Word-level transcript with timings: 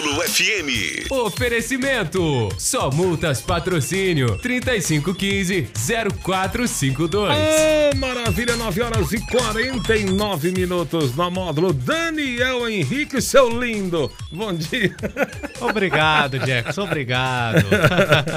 FM. 0.00 1.10
Oferecimento. 1.10 2.48
Só 2.56 2.90
multas 2.90 3.42
patrocínio 3.42 4.38
3515-0452. 4.38 7.28
Ah, 7.30 7.90
maravilha, 7.96 8.56
9 8.56 8.80
horas 8.82 9.12
e 9.12 9.20
49 9.26 10.52
minutos 10.52 11.14
na 11.14 11.28
módulo. 11.28 11.72
Daniel 11.74 12.66
Henrique, 12.68 13.20
seu 13.20 13.48
lindo. 13.60 14.10
Bom 14.32 14.54
dia. 14.54 14.94
Obrigado, 15.60 16.38
Jackson. 16.38 16.84
Obrigado. 16.84 17.66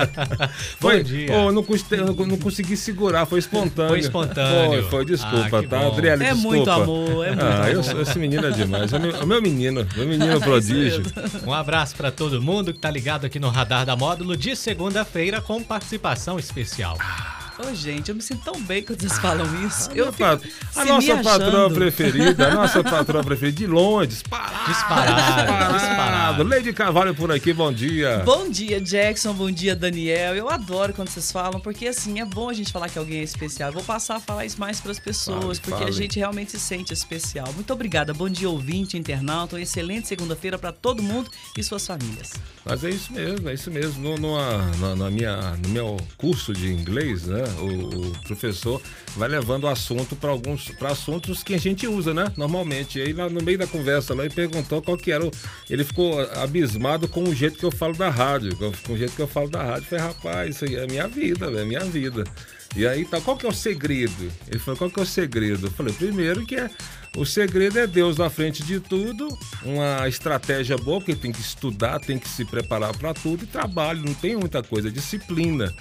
Foi, 0.80 0.98
Bom 0.98 1.04
dia. 1.04 1.32
Oh, 1.34 1.52
não, 1.52 1.64
custei, 1.64 2.00
eu 2.00 2.08
não, 2.08 2.14
não 2.26 2.38
consegui 2.38 2.76
segurar, 2.76 3.26
foi 3.26 3.40
espontâneo. 3.40 3.90
Foi 3.90 4.00
espontâneo. 4.00 4.82
Foi, 4.84 4.90
foi, 4.90 5.06
desculpa, 5.06 5.60
Ah, 5.60 5.64
tá? 5.64 5.88
Adriele, 5.88 6.24
É 6.24 6.34
desculpa. 6.34 6.56
muito 6.58 6.70
amor, 6.70 7.26
é 7.26 7.30
muito 7.30 7.46
ah, 7.46 7.68
eu, 7.70 7.80
amor. 7.80 7.84
sou- 7.84 8.02
esse 8.02 8.20
menino 8.20 8.48
é 8.48 8.52
demais. 8.52 8.92
É 8.92 9.00
meu, 9.00 9.16
é 9.16 9.26
meu 9.26 9.42
menino, 9.42 9.88
meu 9.96 10.06
menino 10.06 10.40
prodígio. 10.44 11.04
Um 11.46 11.53
abraço 11.54 11.96
pra 11.96 12.12
todo 12.12 12.42
mundo 12.42 12.74
que 12.74 12.80
tá 12.80 12.90
ligado 12.90 13.26
aqui 13.26 13.40
no 13.40 13.50
Radar 13.50 13.86
da 13.86 13.96
Módulo 13.96 14.36
de 14.36 14.56
segunda-feira 14.56 15.42
com 15.42 15.64
participação 15.64 16.40
especial. 16.40 16.98
Ô, 17.60 17.72
gente, 17.76 18.10
eu 18.10 18.16
me 18.16 18.22
sinto 18.22 18.44
tão 18.44 18.60
bem 18.64 18.82
quando 18.84 19.00
vocês 19.00 19.18
falam 19.20 19.46
isso. 19.68 19.90
Eu 19.92 20.12
Minha 20.12 20.38
fico 20.38 20.52
pat- 20.74 20.76
a 20.76 20.86
nossa 20.86 21.18
patroa 21.24 21.70
preferida, 21.70 22.48
a 22.48 22.56
nossa 22.56 22.84
patroa 22.84 23.24
preferida, 23.24 23.58
de 23.60 23.68
longe, 23.68 24.08
disparado. 24.08 24.66
Disparado, 24.72 25.74
disparado. 25.78 26.44
Lady 26.44 26.74
Carvalho 26.74 27.14
por 27.14 27.32
aqui, 27.32 27.54
bom 27.54 27.72
dia. 27.72 28.24
Bom 28.26 28.50
dia, 28.50 28.82
Jackson. 28.82 29.34
Bom 29.34 29.52
dia, 29.52 29.76
Daniel. 29.76 30.34
Eu 30.36 30.50
adoro 30.50 30.94
quando 30.94 31.10
vocês 31.10 31.32
falam, 31.32 31.60
porque 31.60 31.88
assim, 31.88 32.20
é 32.20 32.26
bom 32.26 32.50
a 32.50 32.54
gente 32.54 32.72
falar 32.72 32.90
que 32.90 32.98
alguém 32.98 33.20
é 33.20 33.24
especial. 33.24 33.70
Eu 33.70 33.74
vou 33.76 33.84
passar 33.84 34.16
a 34.16 34.20
falar 34.20 34.46
isso 34.46 34.60
mais 34.60 34.82
pras 34.82 34.98
pessoas, 34.98 35.60
Fale, 35.60 35.62
porque 35.62 35.76
a 35.84 35.88
fale. 35.88 35.92
gente 35.92 36.18
realmente 36.18 36.52
se 36.52 36.60
sente 36.60 36.92
especial. 36.92 37.54
Muito 37.54 37.72
obrigada. 37.72 38.16
Bom 38.16 38.28
dia, 38.30 38.50
ouvinte, 38.50 38.98
internauta. 38.98 39.56
Uma 39.58 39.62
excelente 39.62 40.08
segunda-feira 40.08 40.58
pra 40.58 40.72
todo 40.72 41.04
mundo 41.04 41.30
e 41.56 41.64
suas 41.64 41.86
famílias. 41.86 42.32
Mas 42.66 42.84
é 42.84 42.90
isso 42.90 43.14
mesmo, 43.14 43.48
é 43.48 43.54
isso 43.54 43.70
mesmo. 43.70 44.02
No, 44.02 44.18
numa- 44.18 44.72
na, 44.80 44.96
na 44.96 45.12
minha, 45.12 45.52
no 45.58 45.70
meu 45.70 45.98
curso 46.18 46.52
de 46.52 46.72
inglês, 46.74 47.24
né, 47.28 47.43
o, 47.60 48.08
o 48.08 48.12
professor 48.24 48.82
vai 49.16 49.30
levando 49.30 49.66
o 49.66 49.68
assunto 49.68 50.16
para 50.16 50.30
alguns 50.30 50.70
para 50.70 50.90
assuntos 50.90 51.44
que 51.44 51.54
a 51.54 51.60
gente 51.60 51.88
usa, 51.88 52.14
né, 52.14 52.32
normalmente. 52.38 53.00
E 53.00 53.02
aí 53.02 53.14
lá 53.14 53.30
no 53.30 53.42
meio 53.42 53.58
da 53.58 53.68
conversa 53.68 54.14
lá 54.14 54.26
ele 54.26 54.34
perguntou 54.34 54.82
qual 54.82 54.98
que 54.98 55.12
era 55.12 55.26
o, 55.26 55.32
ele 55.70 55.84
ficou 55.84 56.20
abismado 56.38 57.08
com 57.08 57.24
o 57.24 57.36
jeito 57.36 57.58
que 57.58 57.66
eu 57.66 57.72
falo 57.72 57.96
da 57.96 58.10
rádio, 58.10 58.56
com 58.58 58.94
o 58.94 58.98
jeito 58.98 59.16
que 59.16 59.22
eu 59.22 59.28
falo 59.28 59.50
da 59.50 59.64
rádio. 59.64 59.88
Falei, 59.90 60.06
rapaz, 60.06 60.56
isso 60.56 60.66
é 60.66 60.88
minha 60.88 61.08
vida, 61.08 61.46
é 61.48 61.66
minha 61.66 61.82
vida. 61.82 62.24
E 62.76 62.88
aí, 62.88 63.06
tá, 63.06 63.22
qual 63.22 63.38
que 63.38 63.46
é 63.46 63.50
o 63.50 63.54
segredo? 63.54 64.32
Ele 64.48 64.58
falou, 64.58 64.78
qual 64.78 64.90
que 64.90 65.00
é 65.00 65.04
o 65.04 65.06
segredo? 65.06 65.68
Eu 65.68 65.72
falei, 65.72 65.94
primeiro 65.94 66.44
que 66.44 66.56
é, 66.56 66.70
o 67.16 67.24
segredo 67.24 67.78
é 67.78 67.86
Deus 67.86 68.18
na 68.18 68.32
frente 68.32 68.64
de 68.64 68.80
tudo, 68.80 69.28
uma 69.64 70.08
estratégia 70.08 70.76
boa, 70.76 71.00
porque 71.00 71.16
tem 71.16 71.32
que 71.32 71.40
estudar, 71.40 72.00
tem 72.00 72.18
que 72.18 72.28
se 72.28 72.44
preparar 72.44 72.98
para 72.98 73.14
tudo, 73.14 73.44
e 73.44 73.48
trabalho, 73.48 74.02
não 74.04 74.16
tem 74.16 74.36
muita 74.36 74.64
coisa, 74.64 74.90
disciplina. 74.92 75.72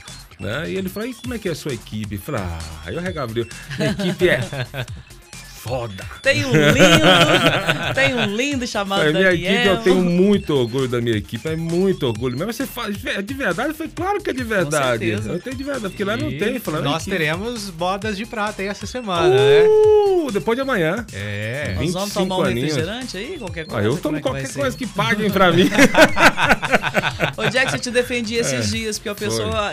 Né? 0.41 0.71
E 0.71 0.77
ele 0.77 0.89
falou, 0.89 1.09
e 1.09 1.15
como 1.15 1.35
é 1.35 1.39
que 1.39 1.49
é 1.49 1.53
a 1.53 1.55
sua 1.55 1.73
equipe? 1.73 2.17
Eu 2.17 2.21
falei, 2.21 2.41
ah, 2.43 2.93
eu 2.93 3.01
regabrei, 3.01 3.47
minha 3.79 3.91
equipe 3.91 4.29
é 4.29 4.41
foda. 5.63 6.05
Tem 6.23 6.45
um 6.45 6.51
lindo, 6.53 7.95
tem 7.95 8.15
um 8.15 8.25
lindo 8.37 8.67
chamado 8.67 9.03
A 9.03 9.13
minha 9.13 9.31
Daniel. 9.31 9.35
equipe, 9.53 9.67
eu 9.69 9.77
tenho 9.79 10.03
muito 10.03 10.55
orgulho 10.55 10.89
da 10.89 11.01
minha 11.01 11.17
equipe, 11.17 11.49
é 11.49 11.55
muito 11.57 12.05
orgulho. 12.07 12.37
Mas 12.39 12.57
você 12.57 12.67
faz 12.67 12.97
é 13.07 13.23
de 13.23 13.33
verdade? 13.35 13.73
Foi 13.75 13.89
claro 13.89 14.21
que 14.21 14.31
é 14.31 14.33
de 14.33 14.43
verdade. 14.43 15.07
certeza. 15.07 15.31
Eu 15.33 15.41
tenho 15.41 15.57
de 15.57 15.63
verdade, 15.65 15.89
porque 15.91 16.05
lá 16.05 16.17
não 16.17 16.31
E 16.31 16.39
tem. 16.39 16.59
Falando, 16.59 16.85
nós 16.85 17.03
equipe. 17.03 17.17
teremos 17.17 17.71
bodas 17.71 18.17
de 18.17 18.27
prata 18.27 18.61
aí 18.63 18.69
essa 18.69 18.87
semana, 18.87 19.29
né? 19.29 19.63
Uh, 19.65 20.31
depois 20.33 20.57
de 20.57 20.63
amanhã. 20.63 21.07
É. 21.13 21.75
Nós 21.77 21.93
vamos 21.93 22.09
25 22.09 22.15
tomar 22.15 22.37
um 22.39 22.43
aninhos. 22.45 22.71
refrigerante 22.75 23.17
aí? 23.17 23.39
Qualquer 23.39 23.67
coisa? 23.67 23.89
Ah, 23.89 23.91
eu 23.91 23.97
tomo 23.99 24.17
é 24.17 24.21
qualquer 24.21 24.47
ser? 24.47 24.59
coisa 24.61 24.77
que 24.77 24.87
paguem 24.87 25.31
pra 25.31 25.53
mim. 25.53 25.71
Ô, 27.37 27.49
Jackson, 27.49 27.77
eu 27.77 27.81
te 27.81 27.91
defendi 27.91 28.35
esses 28.37 28.71
dias, 28.71 28.99
porque 28.99 29.09
a 29.09 29.15
pessoa, 29.15 29.71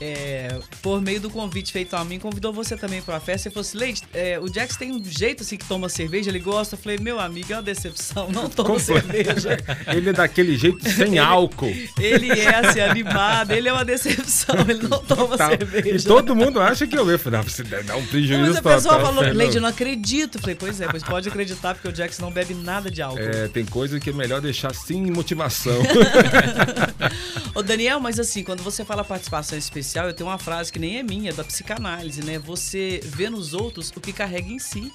é, 0.00 0.58
por 0.82 1.00
meio 1.00 1.20
do 1.20 1.28
convite 1.30 1.72
feito 1.72 1.94
a 1.96 2.04
mim, 2.04 2.18
convidou 2.18 2.52
você 2.52 2.76
também 2.76 3.02
pra 3.02 3.18
festa 3.20 3.48
e 3.48 3.52
falou 3.52 3.62
assim: 3.62 3.78
Leite, 3.78 4.02
é, 4.14 4.38
o 4.38 4.48
Jackson 4.48 4.78
tem 4.78 4.92
um 4.92 5.02
jeito 5.04 5.42
assim 5.42 5.56
que 5.56 5.64
toma 5.64 5.88
cerveja, 5.88 6.30
ele 6.30 6.38
gosta. 6.38 6.74
Eu 6.74 6.78
falei: 6.78 6.98
Meu 6.98 7.18
amigo, 7.20 7.52
é 7.52 7.56
uma 7.56 7.62
decepção, 7.62 8.30
não 8.30 8.48
toma 8.50 8.78
cerveja. 8.78 9.58
Ele 9.88 10.10
é 10.10 10.12
daquele 10.12 10.56
jeito 10.56 10.88
sem 10.88 11.18
álcool. 11.18 11.72
Ele 11.98 12.30
é 12.30 12.54
assim, 12.56 12.80
animado, 12.80 13.52
ele 13.52 13.68
é 13.68 13.72
uma 13.72 13.84
decepção, 13.84 14.54
ele 14.68 14.86
não 14.86 14.98
toma 15.02 15.36
Tá. 15.36 15.52
E 15.54 15.58
cerveja. 15.58 16.08
todo 16.08 16.34
mundo 16.34 16.60
acha 16.60 16.86
que 16.86 16.96
eu 16.96 17.10
ia. 17.10 17.18
Falei, 17.18 17.40
ah, 17.40 17.42
você 17.42 17.62
dar 17.62 17.96
um 17.96 18.00
Não, 18.00 18.06
prejuízo 18.06 18.42
mas 18.42 18.56
a 18.56 18.62
pessoa 18.62 18.94
falou, 19.00 19.14
Fernando. 19.22 19.36
Leide, 19.36 19.56
eu 19.56 19.62
não 19.62 19.68
acredito. 19.68 20.36
Eu 20.36 20.40
falei, 20.40 20.54
pois 20.56 20.80
é, 20.80 20.86
pois 20.88 21.02
pode 21.02 21.28
acreditar, 21.28 21.74
porque 21.74 21.88
o 21.88 21.92
Jackson 21.92 22.22
não 22.22 22.30
bebe 22.30 22.54
nada 22.54 22.90
de 22.90 23.02
álcool. 23.02 23.20
É, 23.20 23.48
tem 23.48 23.64
coisa 23.64 23.98
que 24.00 24.10
é 24.10 24.12
melhor 24.12 24.40
deixar 24.40 24.74
sem 24.74 25.02
motivação. 25.10 25.78
Ô 27.54 27.62
Daniel, 27.62 27.98
mas 28.00 28.18
assim, 28.18 28.42
quando 28.42 28.62
você 28.62 28.84
fala 28.84 29.02
participação 29.04 29.58
especial, 29.58 29.87
eu 29.96 30.14
tenho 30.14 30.28
uma 30.28 30.38
frase 30.38 30.72
que 30.72 30.78
nem 30.78 30.98
é 30.98 31.02
minha, 31.02 31.30
é 31.30 31.32
da 31.32 31.44
psicanálise, 31.44 32.24
né? 32.24 32.38
Você 32.38 33.00
vê 33.04 33.30
nos 33.30 33.54
outros 33.54 33.92
o 33.96 34.00
que 34.00 34.12
carrega 34.12 34.48
em 34.48 34.58
si. 34.58 34.92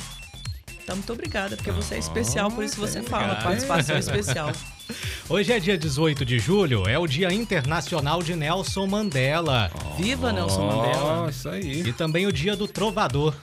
Então, 0.84 0.98
muito 0.98 1.14
obrigada, 1.14 1.56
porque 1.56 1.72
você 1.72 1.96
é 1.96 1.98
especial, 1.98 2.52
por 2.52 2.64
isso 2.64 2.76
você 2.76 3.02
fala, 3.02 3.36
participação 3.36 3.98
especial. 3.98 4.52
Hoje 5.30 5.53
é 5.53 5.59
dia 5.59 5.78
18 5.78 6.26
de 6.26 6.38
julho, 6.40 6.88
é 6.88 7.00
o 7.00 7.08
Dia 7.08 7.34
Internacional 7.34 8.22
de 8.22 8.36
Nelson 8.36 8.86
Mandela. 8.86 9.72
Viva 9.98 10.34
Nelson 10.34 10.66
Mandela. 10.66 11.30
isso 11.30 11.48
aí. 11.48 11.88
E 11.88 11.94
também 11.94 12.28
o 12.28 12.34
Dia 12.34 12.56
do 12.58 12.68
Trovador. 12.68 13.34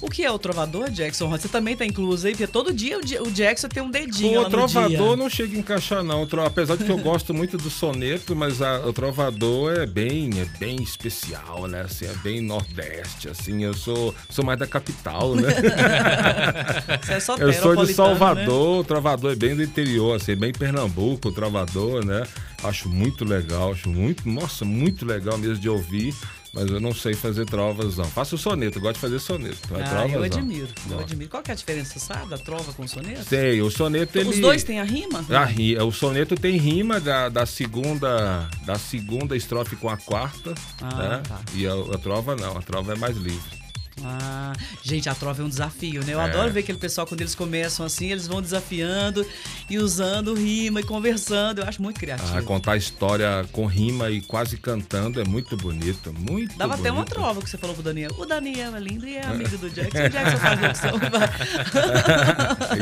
O 0.00 0.08
que 0.08 0.24
é 0.24 0.30
o 0.30 0.38
trovador, 0.38 0.90
Jackson? 0.90 1.28
Você 1.28 1.48
também 1.48 1.76
tá 1.76 1.84
incluso 1.84 2.26
aí, 2.26 2.32
porque 2.32 2.46
todo 2.46 2.72
dia 2.72 2.98
o 2.98 3.30
Jackson 3.30 3.68
tem 3.68 3.82
um 3.82 3.90
dedinho 3.90 4.40
O 4.42 4.48
trovador 4.50 5.16
não 5.16 5.28
chega 5.28 5.56
a 5.56 5.58
encaixar, 5.58 6.02
não. 6.04 6.26
Apesar 6.46 6.76
de 6.76 6.84
que 6.84 6.90
eu 6.90 6.98
gosto 6.98 7.34
muito 7.34 7.56
do 7.56 7.68
soneto, 7.68 8.34
mas 8.36 8.62
a- 8.62 8.80
o 8.86 8.92
trovador 8.92 9.72
é 9.74 9.86
bem, 9.86 10.30
é 10.40 10.44
bem 10.58 10.76
especial, 10.82 11.66
né? 11.66 11.82
Assim, 11.82 12.04
é 12.06 12.14
bem 12.22 12.40
nordeste, 12.40 13.28
assim. 13.28 13.64
Eu 13.64 13.74
sou, 13.74 14.14
sou 14.30 14.44
mais 14.44 14.58
da 14.58 14.66
capital, 14.66 15.34
né? 15.34 15.48
Você 17.02 17.12
é 17.14 17.20
só 17.20 17.36
Eu 17.36 17.52
sou 17.52 17.74
de 17.76 17.92
teropolitano, 17.94 17.94
Salvador, 17.94 18.80
o 18.80 18.84
trovador 18.84 19.32
é 19.32 19.36
bem 19.36 19.54
do 19.56 19.62
interior, 19.62 20.14
assim, 20.16 20.36
bem 20.36 20.52
Pernambuco, 20.52 21.28
o 21.28 21.32
trovador, 21.32 22.04
né? 22.04 22.22
Acho 22.62 22.88
muito 22.88 23.24
legal, 23.24 23.72
acho 23.72 23.88
muito, 23.88 24.28
nossa, 24.28 24.64
muito 24.64 25.04
legal 25.06 25.38
mesmo 25.38 25.58
de 25.58 25.68
ouvir. 25.68 26.14
Mas 26.52 26.70
eu 26.70 26.80
não 26.80 26.94
sei 26.94 27.12
fazer 27.14 27.44
trovas, 27.44 27.96
não. 27.98 28.06
Faço 28.06 28.38
soneto, 28.38 28.78
eu 28.78 28.82
gosto 28.82 28.94
de 28.94 29.00
fazer 29.00 29.18
soneto. 29.18 29.58
Ah, 29.74 29.82
trovas, 29.90 30.12
eu 30.12 30.18
não. 30.18 30.24
admiro, 30.26 30.68
eu 30.88 30.96
Não. 30.96 31.00
admiro. 31.00 31.30
Qual 31.30 31.42
que 31.42 31.50
é 31.50 31.54
a 31.54 31.56
diferença, 31.56 31.98
sabe, 31.98 32.30
da 32.30 32.38
trova 32.38 32.72
com 32.72 32.84
o 32.84 32.88
soneto? 32.88 33.22
Sei, 33.24 33.60
o 33.60 33.70
soneto 33.70 34.18
ele... 34.18 34.30
Os 34.30 34.38
dois 34.40 34.64
têm 34.64 34.80
a 34.80 34.84
rima? 34.84 35.24
A 35.28 35.44
ri- 35.44 35.76
o 35.78 35.92
soneto 35.92 36.34
tem 36.36 36.56
rima 36.56 36.98
da, 37.00 37.28
da 37.28 37.44
segunda 37.44 38.48
da 38.64 38.76
segunda 38.78 39.36
estrofe 39.36 39.76
com 39.76 39.88
a 39.88 39.96
quarta, 39.96 40.54
Ah, 40.80 40.94
né? 40.96 41.22
tá. 41.28 41.40
E 41.54 41.66
a, 41.66 41.72
a 41.72 41.98
trova 41.98 42.34
não, 42.34 42.56
a 42.56 42.62
trova 42.62 42.92
é 42.94 42.96
mais 42.96 43.16
livre. 43.16 43.57
Ah, 44.04 44.52
gente, 44.82 45.08
a 45.08 45.14
trova 45.14 45.42
é 45.42 45.44
um 45.44 45.48
desafio, 45.48 46.04
né? 46.04 46.14
Eu 46.14 46.20
É. 46.20 46.24
adoro 46.24 46.52
ver 46.52 46.60
aquele 46.60 46.78
pessoal 46.78 47.06
quando 47.06 47.20
eles 47.20 47.34
começam 47.34 47.84
assim, 47.84 48.10
eles 48.10 48.26
vão 48.26 48.40
desafiando 48.42 49.26
e 49.68 49.78
usando 49.78 50.34
rima 50.34 50.80
e 50.80 50.82
conversando. 50.84 51.60
Eu 51.60 51.66
acho 51.68 51.80
muito 51.82 51.98
criativo. 51.98 52.36
Ah, 52.36 52.42
contar 52.42 52.76
história 52.76 53.46
com 53.52 53.66
rima 53.66 54.10
e 54.10 54.20
quase 54.20 54.56
cantando 54.56 55.20
é 55.20 55.24
muito 55.24 55.56
bonito, 55.56 56.12
muito 56.12 56.56
Dava 56.56 56.74
até 56.74 56.90
uma 56.90 57.02
bonito. 57.02 57.14
trova 57.14 57.40
que 57.42 57.48
você 57.50 57.58
falou 57.58 57.74
pro 57.74 57.82
Daniel. 57.84 58.10
O 58.18 58.24
Daniel 58.26 58.74
é 58.76 58.80
lindo 58.80 59.06
e 59.06 59.16
é 59.16 59.24
amigo 59.26 59.56
do 59.58 59.68
Jackson. 59.70 60.04
O 60.04 60.08
Jackson 60.08 60.38
faz 60.38 60.62
opção. 60.64 60.98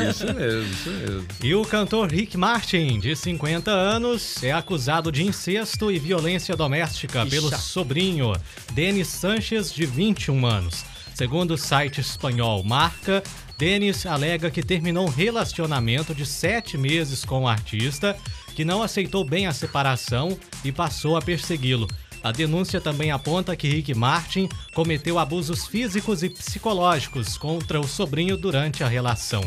isso 0.09 0.25
mesmo, 0.33 0.63
isso 0.73 0.89
mesmo. 0.89 1.27
E 1.43 1.55
o 1.55 1.63
cantor 1.65 2.09
Rick 2.11 2.37
Martin, 2.37 2.99
de 2.99 3.15
50 3.15 3.71
anos, 3.71 4.41
é 4.43 4.51
acusado 4.51 5.11
de 5.11 5.23
incesto 5.23 5.91
e 5.91 5.99
violência 5.99 6.55
doméstica 6.55 7.23
Que 7.23 7.31
pelo 7.31 7.55
sobrinho, 7.57 8.33
Denis 8.73 9.07
Sanches, 9.07 9.73
de 9.73 9.85
21 9.85 10.45
anos. 10.45 10.85
Segundo 11.17 11.55
o 11.55 11.57
site 11.57 11.99
espanhol 11.99 12.63
Marca, 12.63 13.23
Denis 13.57 14.05
alega 14.05 14.51
que 14.51 14.61
terminou 14.61 15.07
um 15.07 15.09
relacionamento 15.09 16.13
de 16.13 16.23
sete 16.27 16.77
meses 16.77 17.25
com 17.25 17.41
o 17.41 17.47
artista, 17.47 18.15
que 18.55 18.63
não 18.63 18.83
aceitou 18.83 19.25
bem 19.25 19.47
a 19.47 19.51
separação 19.51 20.37
e 20.63 20.71
passou 20.71 21.17
a 21.17 21.21
persegui-lo. 21.21 21.87
A 22.23 22.31
denúncia 22.31 22.79
também 22.79 23.09
aponta 23.09 23.55
que 23.55 23.67
Rick 23.67 23.95
Martin 23.95 24.47
cometeu 24.75 25.17
abusos 25.17 25.65
físicos 25.65 26.21
e 26.21 26.29
psicológicos 26.29 27.35
contra 27.35 27.79
o 27.79 27.87
sobrinho 27.87 28.37
durante 28.37 28.83
a 28.83 28.87
relação. 28.87 29.43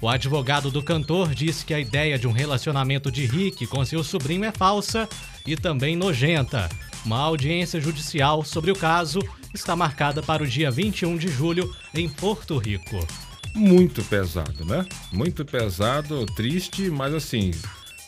O 0.00 0.08
advogado 0.08 0.70
do 0.70 0.84
cantor 0.84 1.34
disse 1.34 1.64
que 1.64 1.74
a 1.74 1.80
ideia 1.80 2.16
de 2.16 2.28
um 2.28 2.32
relacionamento 2.32 3.10
de 3.10 3.26
Rick 3.26 3.66
com 3.66 3.84
seu 3.84 4.04
sobrinho 4.04 4.44
é 4.44 4.52
falsa 4.52 5.08
e 5.44 5.56
também 5.56 5.96
nojenta. 5.96 6.68
Uma 7.04 7.18
audiência 7.18 7.80
judicial 7.80 8.44
sobre 8.44 8.70
o 8.70 8.76
caso 8.76 9.20
está 9.54 9.74
marcada 9.76 10.22
para 10.22 10.42
o 10.42 10.46
dia 10.46 10.70
21 10.70 11.16
de 11.16 11.28
julho 11.28 11.74
em 11.94 12.08
Porto 12.08 12.56
Rico. 12.58 13.06
Muito 13.54 14.02
pesado, 14.04 14.64
né? 14.64 14.86
Muito 15.12 15.44
pesado, 15.44 16.24
triste, 16.26 16.90
mas 16.90 17.12
assim, 17.14 17.50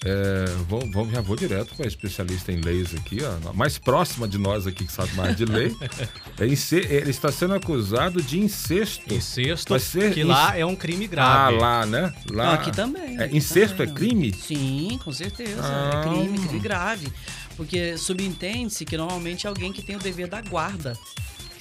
É, 0.03 0.47
vou, 0.67 0.81
vou, 0.91 1.11
já 1.11 1.21
vou 1.21 1.37
direto 1.37 1.75
para 1.75 1.87
especialista 1.87 2.51
em 2.51 2.57
leis 2.63 2.95
aqui, 2.95 3.19
ó, 3.23 3.51
a 3.51 3.53
mais 3.53 3.77
próxima 3.77 4.27
de 4.27 4.39
nós 4.39 4.67
aqui 4.67 4.87
que 4.87 4.93
sabe 4.93 5.13
mais 5.15 5.37
de 5.37 5.45
lei. 5.45 5.77
É 6.41 6.47
ince- 6.47 6.87
ele 6.89 7.11
está 7.11 7.31
sendo 7.31 7.53
acusado 7.53 8.23
de 8.23 8.39
incesto. 8.41 9.13
Incesto, 9.13 9.69
Vai 9.69 9.79
ser 9.79 10.15
que 10.15 10.21
inc- 10.21 10.29
lá 10.31 10.57
é 10.57 10.65
um 10.65 10.75
crime 10.75 11.05
Ah, 11.05 11.09
grave. 11.09 11.59
lá, 11.59 11.85
né? 11.85 12.15
Lá, 12.31 12.45
Não, 12.47 12.53
aqui 12.55 12.73
também. 12.73 13.19
É, 13.21 13.25
aqui 13.25 13.37
incesto 13.37 13.77
também. 13.77 13.93
é 13.93 13.95
crime? 13.95 14.33
Sim, 14.33 14.99
com 15.05 15.13
certeza. 15.13 15.61
Ah. 15.63 16.01
É 16.03 16.09
crime, 16.09 16.39
crime 16.47 16.59
grave. 16.61 17.13
Porque 17.59 17.99
subentende-se 17.99 18.87
que 18.87 18.97
normalmente 18.97 19.47
é 19.47 19.51
alguém 19.51 19.71
que 19.71 19.83
tem 19.83 19.97
o 19.97 19.99
dever 19.99 20.29
da 20.29 20.41
guarda. 20.41 20.97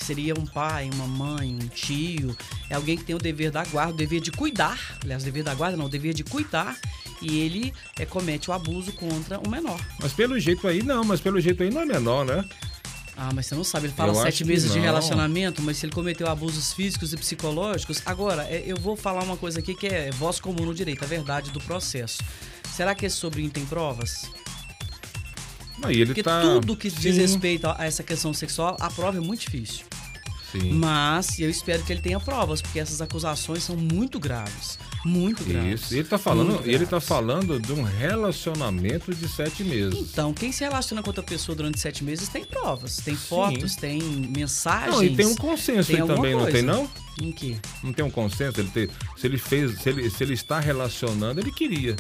Seria 0.09 0.33
um 0.33 0.43
pai, 0.43 0.89
uma 0.91 1.05
mãe, 1.05 1.53
um 1.53 1.67
tio. 1.67 2.35
É 2.67 2.73
alguém 2.73 2.97
que 2.97 3.03
tem 3.03 3.15
o 3.15 3.19
dever 3.19 3.51
da 3.51 3.63
guarda, 3.63 3.93
o 3.93 3.95
dever 3.95 4.19
de 4.19 4.31
cuidar. 4.31 4.97
Aliás, 5.03 5.21
o 5.21 5.25
dever 5.25 5.43
da 5.43 5.53
guarda 5.53 5.77
não, 5.77 5.85
o 5.85 5.89
dever 5.89 6.15
de 6.15 6.23
cuidar. 6.23 6.75
E 7.21 7.37
ele 7.37 7.71
é, 7.95 8.07
comete 8.07 8.49
o 8.49 8.53
abuso 8.53 8.91
contra 8.93 9.39
o 9.39 9.47
menor. 9.47 9.79
Mas 10.01 10.11
pelo 10.11 10.39
jeito 10.39 10.67
aí 10.67 10.81
não, 10.81 11.03
mas 11.03 11.21
pelo 11.21 11.39
jeito 11.39 11.61
aí 11.61 11.69
não 11.69 11.81
é 11.81 11.85
menor, 11.85 12.25
né? 12.25 12.43
Ah, 13.15 13.29
mas 13.35 13.45
você 13.45 13.53
não 13.53 13.63
sabe, 13.63 13.85
ele 13.85 13.93
fala 13.93 14.11
Eu 14.13 14.15
sete 14.23 14.43
meses 14.43 14.71
de 14.71 14.79
não. 14.79 14.85
relacionamento, 14.85 15.61
mas 15.61 15.77
se 15.77 15.85
ele 15.85 15.93
cometeu 15.93 16.27
abusos 16.27 16.73
físicos 16.73 17.13
e 17.13 17.17
psicológicos. 17.17 18.01
Agora, 18.03 18.47
é, 18.49 18.63
eu 18.65 18.77
vou 18.77 18.95
falar 18.95 19.23
uma 19.23 19.37
coisa 19.37 19.59
aqui 19.59 19.75
que 19.75 19.85
é 19.85 20.09
voz 20.09 20.39
comum 20.39 20.65
no 20.65 20.73
direito, 20.73 21.03
a 21.03 21.07
verdade 21.07 21.51
do 21.51 21.59
processo. 21.61 22.17
Será 22.75 22.95
que 22.95 23.05
esse 23.05 23.15
sobrinho 23.15 23.51
tem 23.51 23.63
provas? 23.63 24.23
Ele 25.87 26.07
Porque 26.07 26.23
tá. 26.23 26.41
tudo 26.41 26.75
que 26.75 26.89
diz 26.89 27.13
Sim, 27.15 27.21
respeito 27.21 27.67
a 27.67 27.85
essa 27.85 28.01
questão 28.01 28.33
sexual, 28.33 28.75
a 28.79 28.89
prova 28.89 29.17
é 29.17 29.21
muito 29.21 29.41
difícil. 29.41 29.88
Sim. 30.51 30.73
Mas 30.73 31.39
eu 31.39 31.49
espero 31.49 31.83
que 31.83 31.93
ele 31.93 32.01
tenha 32.01 32.19
provas, 32.19 32.61
porque 32.61 32.79
essas 32.79 33.01
acusações 33.01 33.63
são 33.63 33.75
muito 33.75 34.19
graves. 34.19 34.79
Muito 35.05 35.43
graves. 35.43 35.81
Isso. 35.81 35.93
Ele 35.95 36.03
tá 36.03 36.17
falando, 36.17 36.61
ele 36.65 36.85
tá 36.85 36.91
graves. 36.91 37.07
falando 37.07 37.59
de 37.59 37.71
um 37.71 37.83
relacionamento 37.83 39.13
de 39.13 39.27
sete 39.27 39.63
meses. 39.63 39.99
Então, 39.99 40.33
quem 40.33 40.51
se 40.51 40.63
relaciona 40.63 41.01
com 41.01 41.09
outra 41.09 41.23
pessoa 41.23 41.55
durante 41.55 41.79
sete 41.79 42.03
meses 42.03 42.27
tem 42.29 42.43
provas, 42.43 42.97
tem 42.97 43.15
fotos, 43.15 43.75
tem 43.75 44.01
mensagens. 44.01 44.95
Não, 44.95 45.03
e 45.03 45.15
tem 45.15 45.25
um 45.25 45.35
consenso 45.35 45.91
tem 45.91 46.05
também, 46.05 46.33
não 46.35 46.45
tem 46.45 46.65
coisa. 46.65 46.67
não? 46.67 46.89
Em 47.21 47.31
que? 47.31 47.57
Não 47.83 47.93
tem 47.93 48.03
um 48.03 48.09
consenso? 48.09 48.59
Ele 48.59 48.69
tem, 48.69 48.89
se 49.17 49.27
ele 49.27 49.37
fez, 49.37 49.79
se 49.81 49.89
ele, 49.89 50.09
se 50.09 50.23
ele 50.23 50.33
está 50.33 50.59
relacionando, 50.59 51.39
ele 51.39 51.51
queria. 51.51 51.95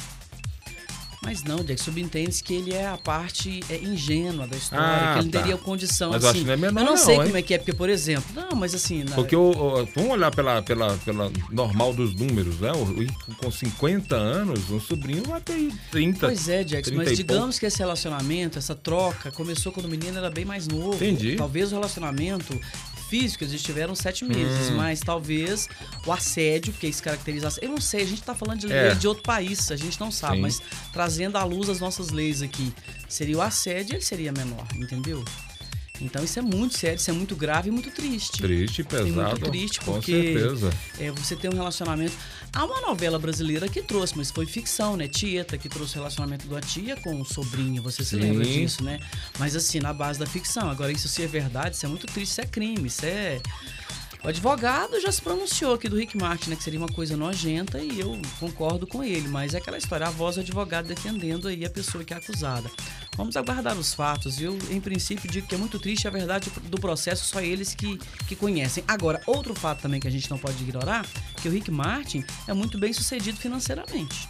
Mas 1.29 1.43
não, 1.43 1.57
Jack, 1.63 1.79
subentende 1.79 2.41
que 2.41 2.55
ele 2.55 2.73
é 2.73 2.87
a 2.87 2.97
parte 2.97 3.59
é, 3.69 3.77
ingênua 3.77 4.47
da 4.47 4.57
história, 4.57 4.83
Ah, 4.83 5.13
que 5.13 5.19
ele 5.19 5.25
não 5.25 5.31
tá. 5.31 5.39
teria 5.41 5.57
condição 5.57 6.09
Mas 6.09 6.25
assim. 6.25 6.29
acho 6.29 6.39
que 6.39 6.45
não 6.47 6.53
é 6.53 6.57
menor 6.57 6.79
eu 6.81 6.85
não, 6.85 6.91
não, 6.93 6.97
sei 6.97 7.15
hein? 7.17 7.21
como 7.23 7.37
é 7.37 7.41
que 7.43 7.53
é, 7.53 7.57
porque, 7.59 7.71
por 7.73 7.87
exemplo, 7.87 8.25
não, 8.33 8.57
mas 8.57 8.73
assim. 8.73 9.03
na- 9.03 9.13
Porque 9.13 9.35
vamos 9.35 10.09
olhar 10.09 10.31
pela, 10.33 10.63
pela, 10.63 10.97
pela 11.05 11.31
normal 11.51 11.93
dos 11.93 12.15
números, 12.15 12.59
né? 12.59 12.71
Com 13.37 13.51
50 13.51 14.15
anos, 14.15 14.71
um 14.71 14.79
sobrinho 14.79 15.21
vai 15.23 15.39
ter 15.39 15.71
30. 15.91 16.25
Pois 16.25 16.49
é, 16.49 16.63
30 16.63 16.91
mas 16.95 17.15
digamos 17.15 17.59
que 17.59 17.67
esse 17.67 17.77
relacionamento, 17.77 18.57
essa 18.57 18.73
troca, 18.73 19.31
começou 19.31 19.71
quando 19.71 19.85
o 19.85 19.89
menino 19.89 20.17
era 20.17 20.31
bem 20.31 20.45
mais 20.45 20.67
novo. 20.67 20.95
Entendi. 20.95 21.35
Talvez 21.35 21.71
o 21.71 21.75
relacionamento 21.75 22.59
físico, 23.09 23.43
eles 23.43 23.61
tiveram 23.61 23.95
sete 23.95 24.23
meses, 24.23 24.69
Hum. 24.69 24.75
mas 24.77 24.99
talvez 24.99 25.67
o 26.05 26.11
assédio, 26.11 26.71
porque 26.73 26.87
isso 26.87 27.01
caracteriza. 27.03 27.51
Eu 27.61 27.69
não 27.69 27.81
sei, 27.81 28.03
a 28.03 28.05
gente 28.05 28.21
tá 28.21 28.35
falando 28.35 28.59
de 28.59 28.71
É. 28.71 28.89
lei 28.89 28.95
de 28.95 29.07
outro 29.07 29.23
país, 29.23 29.71
a 29.71 29.75
gente 29.75 29.99
não 29.99 30.11
sabe, 30.11 30.35
Sim. 30.35 30.41
mas 30.41 30.61
trazendo 30.93 31.37
à 31.37 31.43
luz 31.43 31.69
as 31.69 31.79
nossas 31.79 32.09
leis 32.09 32.41
aqui. 32.41 32.71
Seria 33.07 33.37
o 33.37 33.41
assédio, 33.41 33.95
ele 33.95 34.03
seria 34.03 34.31
menor, 34.31 34.65
entendeu? 34.75 35.23
Então 36.01 36.23
isso 36.23 36.39
é 36.39 36.41
muito 36.41 36.77
sério, 36.77 36.95
isso 36.95 37.09
é 37.09 37.13
muito 37.13 37.35
grave 37.35 37.67
e 37.67 37.71
muito 37.73 37.91
triste. 37.91 38.41
Triste, 38.41 38.79
E 38.81 38.83
pesado. 38.85 39.11
muito 39.11 39.39
triste, 39.51 39.79
porque 39.81 40.33
é, 40.97 41.11
você 41.11 41.35
tem 41.35 41.49
um 41.51 41.53
relacionamento. 41.55 42.13
Há 42.53 42.65
uma 42.65 42.81
novela 42.81 43.19
brasileira 43.19 43.67
que 43.67 43.81
trouxe, 43.81 44.17
mas 44.17 44.31
foi 44.31 44.45
ficção, 44.45 44.97
né? 44.97 45.07
Tieta, 45.07 45.57
que 45.57 45.69
trouxe 45.69 45.93
o 45.93 45.97
relacionamento 45.99 46.47
da 46.47 46.59
tia 46.59 46.95
com 46.97 47.21
o 47.21 47.25
sobrinho, 47.25 47.81
você 47.81 48.03
se 48.03 48.11
Sim. 48.11 48.21
lembra 48.21 48.43
disso, 48.43 48.83
né? 48.83 48.99
Mas 49.37 49.55
assim, 49.55 49.79
na 49.79 49.93
base 49.93 50.19
da 50.19 50.25
ficção. 50.25 50.69
Agora, 50.69 50.91
isso 50.91 51.07
se 51.07 51.23
é 51.23 51.27
verdade, 51.27 51.75
isso 51.75 51.85
é 51.85 51.89
muito 51.89 52.07
triste, 52.07 52.31
isso 52.31 52.41
é 52.41 52.45
crime, 52.45 52.87
isso 52.87 53.05
é. 53.05 53.39
O 54.23 54.27
advogado 54.27 54.99
já 54.99 55.11
se 55.11 55.21
pronunciou 55.21 55.75
aqui 55.75 55.87
do 55.87 55.95
Rick 55.95 56.17
Martin, 56.17 56.49
né? 56.49 56.55
Que 56.55 56.63
seria 56.63 56.79
uma 56.79 56.89
coisa 56.89 57.15
nojenta 57.15 57.79
e 57.79 57.99
eu 57.99 58.19
concordo 58.39 58.85
com 58.85 59.03
ele, 59.03 59.27
mas 59.27 59.53
é 59.53 59.59
aquela 59.59 59.77
história, 59.77 60.07
a 60.07 60.09
voz 60.09 60.35
do 60.35 60.41
advogado 60.41 60.87
defendendo 60.87 61.47
aí 61.47 61.63
a 61.63 61.69
pessoa 61.69 62.03
que 62.03 62.13
é 62.13 62.17
acusada. 62.17 62.69
Vamos 63.15 63.35
aguardar 63.35 63.77
os 63.77 63.93
fatos. 63.93 64.41
Eu, 64.41 64.57
em 64.69 64.79
princípio, 64.79 65.29
digo 65.29 65.47
que 65.47 65.55
é 65.55 65.57
muito 65.57 65.79
triste 65.79 66.07
a 66.07 66.11
verdade 66.11 66.49
do 66.63 66.79
processo, 66.79 67.25
só 67.25 67.41
eles 67.41 67.75
que, 67.75 67.97
que 68.27 68.35
conhecem. 68.35 68.83
Agora, 68.87 69.21
outro 69.25 69.53
fato 69.53 69.81
também 69.81 69.99
que 69.99 70.07
a 70.07 70.11
gente 70.11 70.29
não 70.29 70.37
pode 70.37 70.61
ignorar, 70.63 71.05
que 71.41 71.47
o 71.47 71.51
Rick 71.51 71.69
Martin 71.69 72.23
é 72.47 72.53
muito 72.53 72.77
bem 72.77 72.93
sucedido 72.93 73.37
financeiramente. 73.37 74.29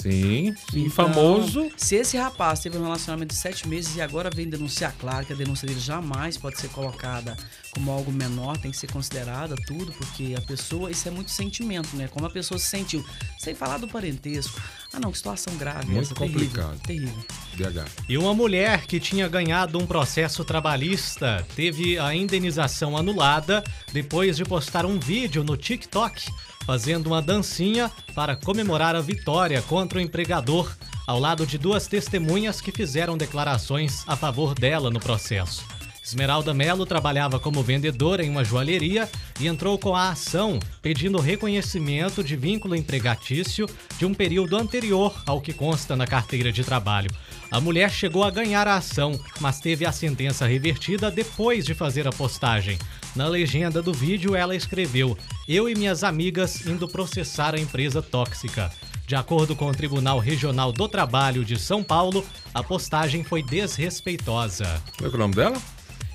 Sim, 0.00 0.54
sim. 0.70 0.86
Então, 0.86 0.90
famoso. 0.90 1.70
Se 1.76 1.96
esse 1.96 2.16
rapaz 2.16 2.60
teve 2.60 2.78
um 2.78 2.82
relacionamento 2.82 3.34
de 3.34 3.40
sete 3.40 3.68
meses 3.68 3.96
e 3.96 4.00
agora 4.00 4.30
vem 4.34 4.48
denunciar, 4.48 4.94
claro 4.98 5.26
que 5.26 5.32
a 5.32 5.36
denúncia 5.36 5.68
dele 5.68 5.80
jamais 5.80 6.38
pode 6.38 6.58
ser 6.58 6.68
colocada 6.68 7.36
como 7.72 7.90
algo 7.90 8.10
menor, 8.10 8.56
tem 8.58 8.70
que 8.70 8.76
ser 8.76 8.90
considerada 8.90 9.54
tudo, 9.66 9.92
porque 9.92 10.34
a 10.36 10.40
pessoa, 10.40 10.90
isso 10.90 11.06
é 11.06 11.10
muito 11.10 11.30
sentimento, 11.30 11.94
né? 11.94 12.08
Como 12.08 12.26
a 12.26 12.30
pessoa 12.30 12.58
se 12.58 12.66
sentiu. 12.66 13.04
Sem 13.38 13.54
falar 13.54 13.78
do 13.78 13.86
parentesco. 13.86 14.60
Ah, 14.92 14.98
não, 14.98 15.12
que 15.12 15.18
situação 15.18 15.56
grave. 15.56 15.86
Muito 15.86 16.06
essa, 16.06 16.14
complicado. 16.14 16.78
Terrível, 16.80 17.14
terrível. 17.56 17.84
DH. 17.84 17.90
E 18.08 18.18
uma 18.18 18.34
mulher 18.34 18.86
que 18.86 18.98
tinha 18.98 19.28
ganhado 19.28 19.78
um 19.78 19.86
processo 19.86 20.44
trabalhista 20.44 21.46
teve 21.54 21.98
a 21.98 22.14
indenização 22.14 22.96
anulada 22.96 23.62
depois 23.92 24.36
de 24.36 24.44
postar 24.44 24.84
um 24.84 24.98
vídeo 24.98 25.44
no 25.44 25.56
TikTok 25.56 26.28
fazendo 26.70 27.08
uma 27.08 27.20
dancinha 27.20 27.90
para 28.14 28.36
comemorar 28.36 28.94
a 28.94 29.00
vitória 29.00 29.60
contra 29.60 29.98
o 29.98 30.00
empregador, 30.00 30.72
ao 31.04 31.18
lado 31.18 31.44
de 31.44 31.58
duas 31.58 31.88
testemunhas 31.88 32.60
que 32.60 32.70
fizeram 32.70 33.18
declarações 33.18 34.04
a 34.06 34.14
favor 34.14 34.54
dela 34.54 34.88
no 34.88 35.00
processo. 35.00 35.79
Esmeralda 36.10 36.52
Mello 36.52 36.84
trabalhava 36.84 37.38
como 37.38 37.62
vendedora 37.62 38.24
em 38.24 38.28
uma 38.28 38.42
joalheria 38.42 39.08
e 39.38 39.46
entrou 39.46 39.78
com 39.78 39.94
a 39.94 40.10
ação 40.10 40.58
pedindo 40.82 41.20
reconhecimento 41.20 42.24
de 42.24 42.34
vínculo 42.34 42.74
empregatício 42.74 43.68
de 43.96 44.04
um 44.04 44.12
período 44.12 44.56
anterior 44.56 45.14
ao 45.24 45.40
que 45.40 45.52
consta 45.52 45.94
na 45.94 46.08
carteira 46.08 46.50
de 46.50 46.64
trabalho. 46.64 47.12
A 47.48 47.60
mulher 47.60 47.92
chegou 47.92 48.24
a 48.24 48.30
ganhar 48.30 48.66
a 48.66 48.74
ação, 48.74 49.20
mas 49.38 49.60
teve 49.60 49.86
a 49.86 49.92
sentença 49.92 50.46
revertida 50.46 51.12
depois 51.12 51.64
de 51.64 51.74
fazer 51.74 52.08
a 52.08 52.12
postagem. 52.12 52.76
Na 53.14 53.28
legenda 53.28 53.80
do 53.80 53.92
vídeo, 53.92 54.34
ela 54.34 54.56
escreveu: 54.56 55.16
Eu 55.46 55.68
e 55.68 55.76
minhas 55.76 56.02
amigas 56.02 56.66
indo 56.66 56.88
processar 56.88 57.54
a 57.54 57.60
empresa 57.60 58.02
tóxica. 58.02 58.68
De 59.06 59.14
acordo 59.14 59.54
com 59.54 59.66
o 59.66 59.74
Tribunal 59.74 60.18
Regional 60.18 60.72
do 60.72 60.88
Trabalho 60.88 61.44
de 61.44 61.56
São 61.56 61.84
Paulo, 61.84 62.26
a 62.52 62.64
postagem 62.64 63.22
foi 63.22 63.44
desrespeitosa. 63.44 64.82
É 65.00 65.08
que 65.08 65.14
é 65.14 65.16
o 65.16 65.18
nome 65.18 65.34
dela? 65.34 65.60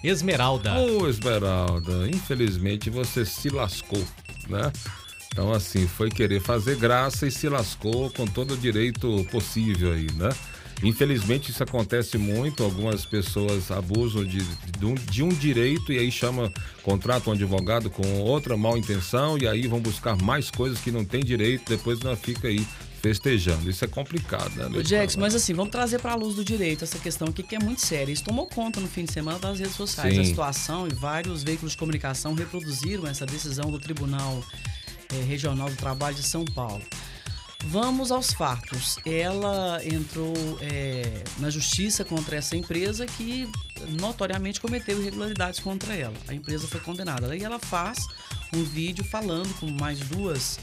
Esmeralda. 0.07 0.73
Ô, 0.79 1.07
Esmeralda, 1.07 2.07
infelizmente 2.07 2.89
você 2.89 3.25
se 3.25 3.49
lascou, 3.49 4.03
né? 4.47 4.71
Então, 5.27 5.51
assim, 5.51 5.85
foi 5.85 6.09
querer 6.09 6.39
fazer 6.39 6.77
graça 6.77 7.27
e 7.27 7.31
se 7.31 7.49
lascou 7.49 8.09
com 8.11 8.25
todo 8.25 8.53
o 8.53 8.57
direito 8.57 9.25
possível 9.31 9.91
aí, 9.91 10.07
né? 10.13 10.29
Infelizmente 10.83 11.51
isso 11.51 11.63
acontece 11.63 12.17
muito, 12.17 12.63
algumas 12.63 13.05
pessoas 13.05 13.71
abusam 13.71 14.23
de, 14.23 14.43
de, 14.77 14.85
um, 14.85 14.93
de 14.93 15.23
um 15.23 15.29
direito 15.29 15.91
e 15.91 15.97
aí 15.97 16.11
chama, 16.11 16.51
contrata 16.83 17.29
um 17.29 17.33
advogado 17.33 17.89
com 17.89 18.21
outra 18.21 18.57
mal 18.57 18.77
intenção 18.77 19.37
e 19.37 19.47
aí 19.47 19.67
vão 19.67 19.79
buscar 19.79 20.21
mais 20.21 20.51
coisas 20.51 20.79
que 20.79 20.91
não 20.91 21.05
tem 21.05 21.23
direito, 21.23 21.69
depois 21.69 21.99
não 21.99 22.15
fica 22.15 22.47
aí 22.47 22.65
festejando. 23.05 23.69
Isso 23.69 23.85
é 23.85 23.87
complicado, 23.87 24.55
né? 24.55 24.79
O 24.79 24.83
Jax, 24.83 25.15
mas 25.15 25.35
assim, 25.35 25.53
vamos 25.53 25.71
trazer 25.71 25.99
para 25.99 26.13
a 26.13 26.15
luz 26.15 26.35
do 26.35 26.43
direito 26.43 26.83
essa 26.83 26.97
questão 26.97 27.27
aqui 27.27 27.43
que 27.43 27.55
é 27.55 27.59
muito 27.59 27.81
séria. 27.81 28.11
Isso 28.11 28.23
tomou 28.23 28.47
conta 28.47 28.79
no 28.79 28.87
fim 28.87 29.05
de 29.05 29.13
semana 29.13 29.37
das 29.37 29.59
redes 29.59 29.75
sociais. 29.75 30.15
Sim. 30.15 30.21
A 30.21 30.25
situação 30.25 30.87
e 30.87 30.93
vários 30.93 31.43
veículos 31.43 31.73
de 31.73 31.77
comunicação 31.77 32.33
reproduziram 32.33 33.05
essa 33.05 33.23
decisão 33.23 33.69
do 33.69 33.77
Tribunal 33.77 34.43
eh, 35.13 35.23
Regional 35.27 35.69
do 35.69 35.75
Trabalho 35.75 36.15
de 36.15 36.23
São 36.23 36.43
Paulo. 36.43 36.81
Vamos 37.65 38.11
aos 38.11 38.33
fatos. 38.33 38.97
Ela 39.05 39.79
entrou 39.85 40.33
eh, 40.61 41.23
na 41.37 41.51
justiça 41.51 42.03
contra 42.03 42.37
essa 42.37 42.57
empresa 42.57 43.05
que 43.05 43.47
notoriamente 44.01 44.59
cometeu 44.59 44.99
irregularidades 44.99 45.59
contra 45.59 45.93
ela. 45.93 46.15
A 46.27 46.33
empresa 46.33 46.67
foi 46.67 46.79
condenada. 46.79 47.31
Aí 47.31 47.43
ela 47.43 47.59
faz 47.59 48.07
um 48.51 48.63
vídeo 48.63 49.03
falando 49.03 49.53
com 49.59 49.67
mais 49.67 49.99
duas 49.99 50.57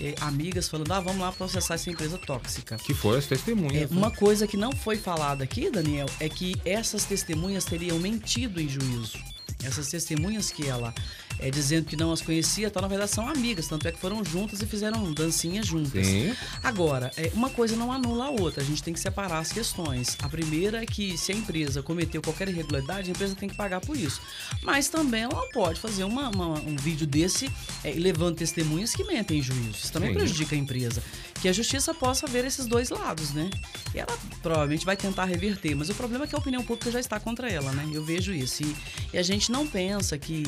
eh, 0.00 0.14
amigas, 0.20 0.68
falando: 0.68 0.92
ah, 0.92 1.00
vamos 1.00 1.20
lá 1.20 1.32
processar 1.32 1.74
essa 1.74 1.90
empresa 1.90 2.18
tóxica. 2.18 2.76
Que 2.76 2.94
foi 2.94 3.18
as 3.18 3.26
testemunhas. 3.26 3.74
É, 3.74 3.80
né? 3.80 3.88
uma 3.90 4.10
coisa 4.10 4.46
que 4.46 4.56
não 4.56 4.72
foi 4.72 4.96
falada 4.96 5.44
aqui, 5.44 5.70
Daniel, 5.70 6.06
é 6.20 6.28
que 6.28 6.54
essas 6.64 7.04
testemunhas 7.04 7.64
teriam 7.64 7.98
mentido 7.98 8.60
em 8.60 8.68
juízo. 8.68 9.18
Essas 9.64 9.88
testemunhas 9.88 10.50
que 10.50 10.66
ela 10.66 10.94
é, 11.38 11.50
dizendo 11.50 11.86
que 11.86 11.96
não 11.96 12.12
as 12.12 12.20
conhecia, 12.22 12.70
tal, 12.70 12.82
na 12.82 12.88
verdade 12.88 13.10
são 13.10 13.28
amigas, 13.28 13.66
tanto 13.68 13.86
é 13.88 13.92
que 13.92 13.98
foram 13.98 14.24
juntas 14.24 14.60
e 14.62 14.66
fizeram 14.66 15.12
dancinha 15.12 15.62
juntas. 15.62 16.06
Sim. 16.06 16.34
Agora, 16.62 17.10
é, 17.16 17.30
uma 17.34 17.50
coisa 17.50 17.76
não 17.76 17.92
anula 17.92 18.26
a 18.26 18.30
outra, 18.30 18.62
a 18.62 18.66
gente 18.66 18.82
tem 18.82 18.92
que 18.94 19.00
separar 19.00 19.38
as 19.38 19.52
questões. 19.52 20.16
A 20.22 20.28
primeira 20.28 20.82
é 20.82 20.86
que 20.86 21.16
se 21.18 21.32
a 21.32 21.34
empresa 21.34 21.82
cometeu 21.82 22.20
qualquer 22.22 22.48
irregularidade, 22.48 23.08
a 23.08 23.10
empresa 23.12 23.34
tem 23.34 23.48
que 23.48 23.54
pagar 23.56 23.80
por 23.80 23.96
isso. 23.96 24.20
Mas 24.62 24.88
também 24.88 25.22
ela 25.22 25.48
pode 25.52 25.80
fazer 25.80 26.04
uma- 26.04 26.28
uma- 26.30 26.60
um 26.60 26.76
vídeo 26.76 27.06
desse 27.06 27.50
é, 27.84 27.90
levando 27.92 28.36
testemunhas 28.36 28.94
que 28.94 29.04
mentem 29.04 29.38
em 29.38 29.42
juízo. 29.42 29.76
Isso 29.82 29.92
também 29.92 30.10
Sim. 30.10 30.16
prejudica 30.18 30.54
a 30.54 30.58
empresa. 30.58 31.02
Que 31.40 31.48
a 31.48 31.52
justiça 31.52 31.92
possa 31.94 32.26
ver 32.26 32.44
esses 32.44 32.66
dois 32.66 32.88
lados, 32.90 33.32
né? 33.32 33.50
E 33.94 33.98
ela 33.98 34.16
provavelmente 34.42 34.84
vai 34.86 34.96
tentar 34.96 35.24
reverter, 35.26 35.74
mas 35.74 35.88
o 35.90 35.94
problema 35.94 36.24
é 36.24 36.26
que 36.28 36.34
a 36.34 36.38
opinião 36.38 36.64
pública 36.64 36.90
já 36.90 36.98
está 37.00 37.20
contra 37.20 37.48
ela, 37.50 37.70
né? 37.72 37.88
Eu 37.92 38.04
vejo 38.04 38.32
isso. 38.32 38.62
E, 38.62 38.76
e 39.12 39.18
a 39.18 39.22
gente 39.22 39.52
não 39.52 39.66
pensa 39.66 40.16
que 40.18 40.42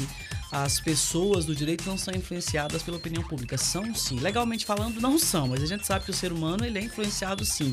as 0.50 0.80
pessoas 0.80 1.44
do 1.44 1.54
direito 1.54 1.86
não 1.86 1.98
são 1.98 2.14
influenciadas 2.14 2.82
pela 2.82 2.96
opinião 2.96 3.22
pública. 3.22 3.58
São 3.58 3.94
sim. 3.94 4.18
Legalmente 4.18 4.64
falando, 4.64 5.00
não 5.00 5.18
são, 5.18 5.48
mas 5.48 5.62
a 5.62 5.66
gente 5.66 5.86
sabe 5.86 6.04
que 6.04 6.10
o 6.10 6.14
ser 6.14 6.32
humano 6.32 6.64
ele 6.64 6.78
é 6.78 6.82
influenciado 6.82 7.44
sim. 7.44 7.70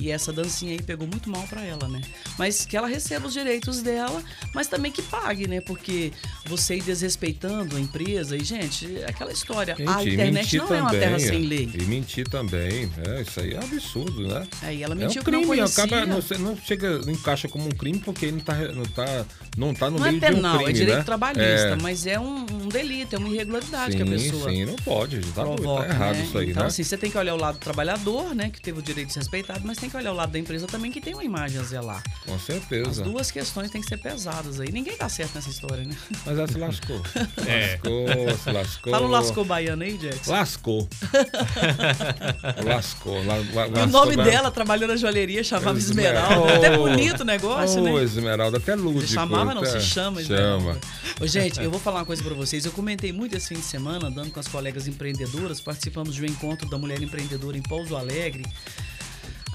E 0.00 0.10
essa 0.10 0.32
dancinha 0.32 0.72
aí 0.72 0.82
pegou 0.82 1.06
muito 1.06 1.30
mal 1.30 1.42
pra 1.48 1.62
ela, 1.64 1.88
né? 1.88 2.00
Mas 2.38 2.64
que 2.66 2.76
ela 2.76 2.86
receba 2.86 3.26
os 3.26 3.32
direitos 3.32 3.82
dela, 3.82 4.22
mas 4.54 4.66
também 4.66 4.92
que 4.92 5.02
pague, 5.02 5.46
né? 5.48 5.60
Porque 5.60 6.12
você 6.44 6.76
ir 6.76 6.82
desrespeitando 6.82 7.76
a 7.76 7.80
empresa 7.80 8.36
e, 8.36 8.44
gente, 8.44 8.98
é 8.98 9.06
aquela 9.08 9.32
história. 9.32 9.74
a 9.74 9.98
Gente, 9.98 10.10
e 10.10 10.12
internet 10.14 10.56
não 10.58 10.74
é 10.74 10.80
uma 10.80 10.90
também, 10.90 11.00
terra 11.00 11.18
sem 11.18 11.42
lei. 11.46 11.70
E 11.74 11.82
mentir 11.84 12.28
também, 12.28 12.86
né? 12.96 13.22
Isso 13.22 13.40
aí 13.40 13.54
é 13.54 13.58
absurdo, 13.58 14.26
né? 14.28 14.46
Aí 14.62 14.82
ela 14.82 14.94
É 14.94 14.96
um 14.96 15.00
mentiu 15.00 15.22
que 15.24 15.30
não 15.30 15.40
crime, 15.40 15.56
conhecia. 15.56 15.84
acaba, 15.84 16.06
não, 16.06 16.20
não 16.40 16.56
chega, 16.58 16.98
não 16.98 17.12
encaixa 17.12 17.48
como 17.48 17.64
um 17.66 17.70
crime 17.70 17.98
porque 17.98 18.26
ele 18.26 18.32
não 18.36 18.40
tá, 18.40 18.54
não 18.74 18.84
tá, 18.84 19.26
não 19.56 19.74
tá 19.74 19.90
no 19.90 19.98
Não 19.98 20.06
é 20.06 20.10
meio 20.12 20.20
de 20.20 20.26
um 20.26 20.34
penal, 20.34 20.56
crime, 20.58 20.70
é 20.70 20.72
direito 20.74 20.98
né? 20.98 21.04
trabalhista, 21.04 21.42
É, 21.68 21.76
mas 21.76 22.06
é 22.06 22.20
um, 22.20 22.40
um 22.44 22.68
delito, 22.68 23.14
é 23.16 23.18
uma 23.18 23.28
irregularidade 23.28 23.92
sim, 23.92 23.96
que 23.96 24.02
a 24.02 24.06
pessoa 24.06 24.50
sim, 24.50 24.64
não 24.64 24.76
pode, 24.76 25.20
tá, 25.32 25.42
doido, 25.42 25.62
provoca, 25.62 25.84
tá 25.88 25.94
errado 25.94 26.16
né? 26.16 26.24
isso 26.24 26.38
aí, 26.38 26.50
então, 26.50 26.62
né? 26.62 26.68
assim, 26.68 26.82
você 26.84 26.96
tem 26.96 27.10
que 27.10 27.16
olhar 27.18 27.34
o 27.34 27.38
lado 27.38 27.58
do 27.58 27.60
trabalhador, 27.60 28.34
né, 28.34 28.50
que 28.50 28.60
teve 28.60 28.78
o 28.78 28.82
direito 28.82 29.08
desrespeitado, 29.08 29.60
mas 29.64 29.78
tem 29.78 29.85
que 29.90 29.96
olhar 29.96 30.12
o 30.12 30.14
lado 30.14 30.32
da 30.32 30.38
empresa 30.38 30.66
também, 30.66 30.90
que 30.92 31.00
tem 31.00 31.14
uma 31.14 31.24
imagem 31.24 31.60
a 31.60 31.64
zelar. 31.64 32.02
Com 32.24 32.34
As 32.34 32.42
certeza. 32.42 33.02
duas 33.02 33.30
questões 33.30 33.70
têm 33.70 33.80
que 33.80 33.88
ser 33.88 33.98
pesadas 33.98 34.60
aí. 34.60 34.70
Ninguém 34.72 34.96
tá 34.96 35.08
certo 35.08 35.34
nessa 35.34 35.48
história, 35.50 35.84
né? 35.84 35.96
Mas 36.24 36.38
ela 36.38 36.48
se 36.48 36.58
lascou. 36.58 37.00
É. 37.46 37.78
Lascou, 37.82 38.38
se 38.38 38.50
lascou. 38.52 38.92
Fala 38.92 39.06
o 39.06 39.10
lascou 39.10 39.44
baiano 39.44 39.82
aí, 39.82 39.96
Jackson. 39.98 40.32
Lascou. 40.32 40.88
lascou. 42.64 43.24
La, 43.24 43.34
la, 43.36 43.42
E 43.42 43.42
o 43.42 43.72
lascou, 43.72 43.86
nome 43.86 44.16
dela 44.16 44.50
trabalhou 44.50 44.88
na 44.88 44.96
joalheria, 44.96 45.42
chamava 45.44 45.78
Esmeralda. 45.78 46.34
Esmeralda. 46.34 46.56
Até 46.66 46.76
Oh. 46.78 46.82
bonito 46.88 47.20
o 47.20 47.24
negócio, 47.24 47.80
Ô, 47.80 47.84
né? 47.98 48.02
Esmeralda, 48.04 48.56
até 48.58 48.74
lúdico. 48.74 49.06
Se 49.06 49.14
chamava 49.14 49.54
não, 49.54 49.62
até- 49.62 49.78
se 49.80 49.86
chama 49.86 50.06
Chama. 50.06 50.20
Esmeralda. 50.20 50.78
Ô, 51.20 51.26
gente, 51.26 51.60
eu 51.62 51.70
vou 51.70 51.80
falar 51.80 52.00
uma 52.00 52.04
coisa 52.06 52.22
pra 52.22 52.34
vocês. 52.34 52.64
Eu 52.64 52.72
comentei 52.72 53.12
muito 53.12 53.36
esse 53.36 53.48
fim 53.48 53.54
de 53.60 53.66
semana, 53.66 54.08
andando 54.08 54.30
com 54.30 54.40
as 54.40 54.48
colegas 54.48 54.86
empreendedoras, 54.86 55.60
participamos 55.60 56.14
de 56.14 56.22
um 56.22 56.26
encontro 56.26 56.68
da 56.68 56.76
mulher 56.78 57.02
empreendedora 57.02 57.56
em 57.56 57.62
Pouso 57.62 57.96
Alegre. 57.96 58.44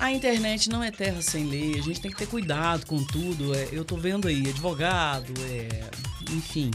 A 0.02 0.12
internet 0.12 0.68
não 0.68 0.84
é 0.84 0.90
terra 0.90 1.22
sem 1.22 1.46
lei, 1.46 1.78
a 1.78 1.82
gente 1.84 2.02
tem 2.02 2.10
que 2.10 2.18
ter 2.18 2.26
cuidado 2.28 2.88
com 2.88 3.04
tudo. 3.04 3.54
É, 3.54 3.70
eu 3.72 3.86
tô 3.86 3.96
vendo 3.96 4.28
aí 4.28 4.50
advogado, 4.50 5.32
é, 5.44 5.90
enfim, 6.32 6.72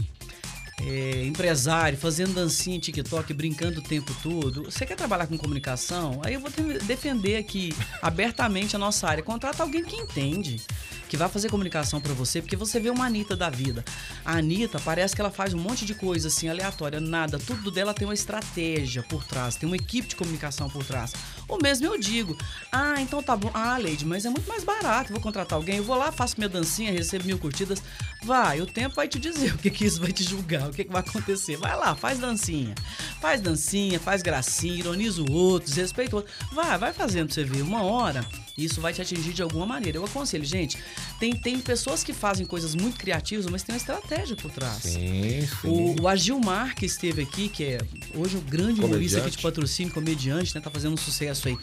é, 0.81 1.25
empresário 1.25 1.97
fazendo 1.97 2.33
dancinha 2.33 2.79
TikTok, 2.79 3.33
brincando 3.33 3.79
o 3.81 3.83
tempo 3.83 4.15
todo. 4.23 4.63
Você 4.63 4.85
quer 4.85 4.95
trabalhar 4.95 5.27
com 5.27 5.37
comunicação? 5.37 6.21
Aí 6.23 6.35
eu 6.35 6.39
vou 6.39 6.49
te- 6.49 6.79
defender 6.85 7.35
aqui 7.35 7.75
abertamente 8.01 8.77
a 8.77 8.79
nossa 8.79 9.05
área. 9.09 9.21
Contrata 9.21 9.61
alguém 9.61 9.83
que 9.83 9.97
entende. 9.97 10.61
Que 11.09 11.15
vai 11.15 11.29
fazer 11.29 11.49
comunicação 11.49 12.01
pra 12.01 12.13
você, 12.13 12.41
porque 12.41 12.57
você 12.57 12.81
vê 12.81 12.89
uma 12.89 13.05
Anitta 13.05 13.33
da 13.33 13.49
vida. 13.49 13.83
A 14.25 14.39
Anitta 14.39 14.77
parece 14.77 15.15
que 15.15 15.21
ela 15.21 15.31
faz 15.31 15.53
um 15.53 15.57
monte 15.57 15.85
de 15.85 15.93
coisa 15.95 16.27
assim, 16.27 16.49
aleatória, 16.49 16.99
nada. 16.99 17.39
Tudo 17.39 17.71
dela 17.71 17.93
tem 17.93 18.05
uma 18.05 18.13
estratégia 18.13 19.01
por 19.03 19.23
trás, 19.23 19.55
tem 19.55 19.67
uma 19.67 19.77
equipe 19.77 20.09
de 20.09 20.17
comunicação 20.17 20.69
por 20.69 20.83
trás. 20.83 21.13
O 21.47 21.57
mesmo 21.61 21.85
eu 21.85 21.97
digo. 21.97 22.37
Ah, 22.71 23.01
então 23.01 23.23
tá 23.23 23.35
bom. 23.35 23.49
Ah, 23.53 23.77
Leide, 23.77 24.05
mas 24.05 24.25
é 24.25 24.29
muito 24.29 24.47
mais 24.47 24.63
barato. 24.63 25.11
Vou 25.11 25.21
contratar 25.21 25.57
alguém, 25.57 25.77
eu 25.77 25.83
vou 25.83 25.95
lá, 25.95 26.11
faço 26.11 26.35
minha 26.37 26.49
dancinha, 26.49 26.91
recebo 26.91 27.25
mil 27.25 27.37
curtidas. 27.37 27.81
Vai, 28.23 28.59
o 28.59 28.65
tempo 28.65 28.95
vai 28.95 29.07
te 29.07 29.17
dizer 29.17 29.53
o 29.55 29.57
que, 29.57 29.69
que 29.69 29.85
isso 29.85 30.01
vai 30.01 30.11
te 30.11 30.23
julgar, 30.23 30.69
o 30.69 30.73
que, 30.73 30.83
que 30.83 30.91
vai 30.91 31.01
acontecer. 31.01 31.55
Vai 31.57 31.75
lá, 31.75 31.95
faz 31.95 32.19
dancinha. 32.19 32.75
Faz 33.21 33.39
dancinha, 33.39 33.99
faz 33.99 34.21
gracinha, 34.21 34.75
ironiza 34.75 35.21
o 35.21 35.31
outro, 35.31 35.69
desrespeita 35.69 36.15
o 36.15 36.19
outro. 36.19 36.33
Vai, 36.51 36.77
vai 36.77 36.93
fazendo 36.93 37.27
pra 37.27 37.35
você 37.35 37.43
ver. 37.43 37.61
Uma 37.61 37.83
hora, 37.83 38.25
isso 38.57 38.81
vai 38.81 38.91
te 38.91 39.01
atingir 39.01 39.33
de 39.33 39.41
alguma 39.41 39.65
maneira. 39.65 39.97
Eu 39.97 40.05
aconselho, 40.05 40.43
gente, 40.43 40.77
tem, 41.19 41.33
tem 41.33 41.59
pessoas 41.59 42.03
que 42.03 42.11
fazem 42.11 42.45
coisas 42.45 42.75
muito 42.75 42.97
criativas, 42.97 43.45
mas 43.45 43.63
tem 43.63 43.73
uma 43.73 43.77
estratégia 43.77 44.35
por 44.35 44.51
trás. 44.51 44.83
Sim, 44.83 45.47
sim. 45.61 45.67
O, 45.67 46.01
o 46.01 46.07
Agilmar, 46.07 46.75
que 46.75 46.85
esteve 46.85 47.21
aqui, 47.21 47.47
que 47.47 47.63
é 47.63 47.77
hoje 48.13 48.35
o 48.35 48.41
grande 48.41 48.81
humorista 48.81 49.19
aqui 49.19 49.31
de 49.31 49.37
patrocínio, 49.37 49.93
comediante, 49.93 50.53
né? 50.53 50.61
Tá 50.61 50.69
fazendo 50.69 50.93
um 50.93 50.97
sucesso 50.97 51.36
aí. 51.45 51.57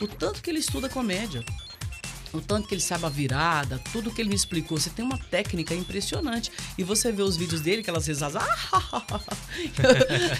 O 0.00 0.06
tanto 0.06 0.42
que 0.42 0.50
ele 0.50 0.58
estuda 0.58 0.88
comédia. 0.88 1.42
O 2.32 2.40
tanto 2.40 2.68
que 2.68 2.74
ele 2.74 2.82
sabe 2.82 3.04
a 3.06 3.08
virada, 3.08 3.80
tudo 3.92 4.10
que 4.10 4.20
ele 4.20 4.28
me 4.28 4.34
explicou. 4.34 4.78
Você 4.78 4.90
tem 4.90 5.04
uma 5.04 5.16
técnica 5.18 5.74
impressionante. 5.74 6.50
E 6.76 6.82
você 6.84 7.10
vê 7.12 7.22
os 7.22 7.36
vídeos 7.36 7.60
dele, 7.60 7.80
aquelas 7.80 8.06
risadas. 8.06 8.42
Ah, 8.42 9.02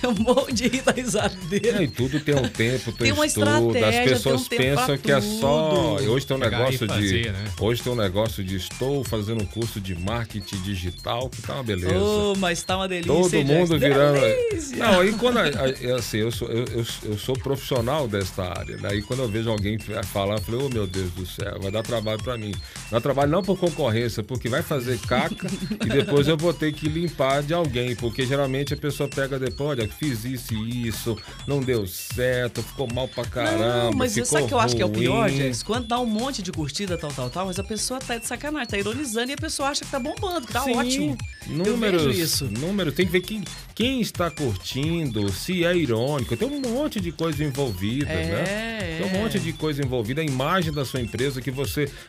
eu 0.03 0.13
morro 0.19 0.53
de 0.53 0.69
rir 0.69 0.83
da 0.83 0.93
risada 0.93 1.35
É, 1.43 1.49
dele. 1.61 1.85
e 1.85 1.89
tudo 1.89 2.21
tem 2.21 2.35
um 2.35 2.49
tempo, 2.49 2.93
tem, 2.93 3.07
Tem 3.07 3.13
uma 3.13 3.27
estudo. 3.27 3.47
estratégia, 3.47 3.89
As 3.89 3.95
tem 4.05 4.09
pessoas 4.15 4.41
um 4.41 4.45
tempo 4.45 4.63
pensam 4.63 4.99
que 4.99 5.13
é 5.13 5.21
só. 5.21 5.95
Hoje 5.97 6.27
tem 6.27 6.37
um 6.37 6.41
negócio 6.41 6.75
e 6.75 6.79
de. 6.79 6.87
fazer, 6.87 7.33
né? 7.33 7.45
Hoje 7.61 7.83
tem 7.83 7.93
um 7.93 7.97
negócio 7.97 8.45
de 8.45 8.57
estou 8.57 9.05
fazendo 9.05 9.43
um 9.43 9.47
curso 9.47 9.81
de 9.81 9.95
marketing 9.95 10.61
digital, 10.63 11.29
que 11.31 11.41
tá 11.43 11.55
uma 11.55 11.63
beleza. 11.63 11.95
Oh, 11.99 12.35
mas 12.37 12.63
tá 12.63 12.77
uma 12.77 12.89
delícia. 12.89 13.13
Todo 13.13 13.45
mundo 13.45 13.79
virando. 13.79 14.21
Delícia. 14.21 14.77
Não, 14.77 15.01
aí 15.01 15.13
quando. 15.13 15.39
Assim, 15.97 16.19
eu 16.19 16.31
sou, 16.33 16.49
eu, 16.49 16.65
eu, 16.67 16.87
eu 17.05 17.19
sou 17.19 17.35
profissional 17.39 18.07
desta 18.09 18.45
área. 18.45 18.77
Daí 18.79 19.03
quando 19.03 19.21
eu 19.23 19.29
vejo 19.29 19.51
alguém 19.51 19.79
falar, 19.79 20.35
eu 20.37 20.41
falei, 20.43 20.61
oh 20.65 20.69
meu 20.69 20.87
Deus 20.87 21.11
do 21.13 21.27
céu, 21.27 21.59
vai 21.61 21.71
dar 21.77 21.83
trabalho 21.83 22.23
pra 22.23 22.37
mim. 22.39 22.55
Dá 22.91 23.01
trabalho 23.01 23.31
não 23.31 23.43
por 23.43 23.59
concorrência, 23.59 24.23
porque 24.23 24.49
vai 24.49 24.63
fazer 24.63 24.99
caca 25.01 25.47
e 25.85 25.89
depois 25.89 26.27
eu 26.29 26.37
vou 26.37 26.53
ter 26.53 26.73
que 26.73 26.89
limpar 26.89 27.43
de 27.43 27.53
alguém. 27.53 27.95
Porque 27.95 28.25
geralmente 28.27 28.75
a 28.75 28.77
pessoa 28.77 29.09
pega 29.09 29.39
depois, 29.39 29.79
olha, 29.79 29.89
fiz 29.89 30.25
isso 30.25 30.55
e 30.55 30.89
isso, 30.89 31.17
não 31.47 31.61
deu 31.61 31.87
certo, 31.87 32.63
ficou 32.63 32.89
mal 32.93 33.09
pra 33.09 33.25
caramba. 33.25 33.85
Não, 33.85 33.93
mas 33.93 34.15
ficou 34.15 34.27
sabe 34.27 34.45
o 34.45 34.49
que 34.49 34.55
eu 34.55 34.61
acho 34.61 34.77
que 34.77 34.83
é 34.83 34.87
o 34.87 34.91
pior. 34.91 35.29
Jax? 35.29 35.63
Quando 35.63 35.87
dá 35.87 35.99
um 36.01 36.07
monte 36.07 36.43
de 36.43 36.53
curtida, 36.53 36.97
tal, 36.97 37.11
tal, 37.13 37.29
tal, 37.31 37.47
mas 37.47 37.59
a 37.59 37.65
pessoa 37.65 38.01
tá 38.01 38.17
de 38.17 38.27
sacanagem, 38.27 38.69
tá 38.69 38.79
ironizando 38.79 39.31
e 39.31 39.35
a 39.35 39.37
pessoa 39.37 39.69
acha 39.69 39.85
que 39.85 39.91
tá 39.91 39.99
bombando, 39.99 40.47
que 40.47 40.53
tá 40.53 40.63
Sim, 40.63 40.77
ótimo. 40.77 41.19
Números, 41.47 42.03
Eu 42.03 42.09
vejo 42.09 42.23
isso. 42.23 42.45
números, 42.47 42.95
tem 42.95 43.07
que 43.07 43.13
ver 43.13 43.21
quem, 43.21 43.43
quem 43.75 44.01
está 44.01 44.31
curtindo, 44.31 45.31
se 45.33 45.65
é 45.65 45.77
irônico. 45.77 46.37
Tem 46.37 46.49
um 46.49 46.61
monte 46.61 47.01
de 47.01 47.13
coisa 47.13 47.43
envolvida, 47.45 48.11
É, 48.11 48.27
né? 48.27 48.99
Tem 48.99 49.07
um 49.07 49.17
é. 49.17 49.23
monte 49.23 49.39
de 49.39 49.53
coisa 49.53 49.83
envolvida. 49.83 50.21
A 50.21 50.25
imagem 50.25 50.73
da 50.73 50.85
sua 50.85 51.01
empresa 51.01 51.41
que 51.41 51.51
você 51.51 51.66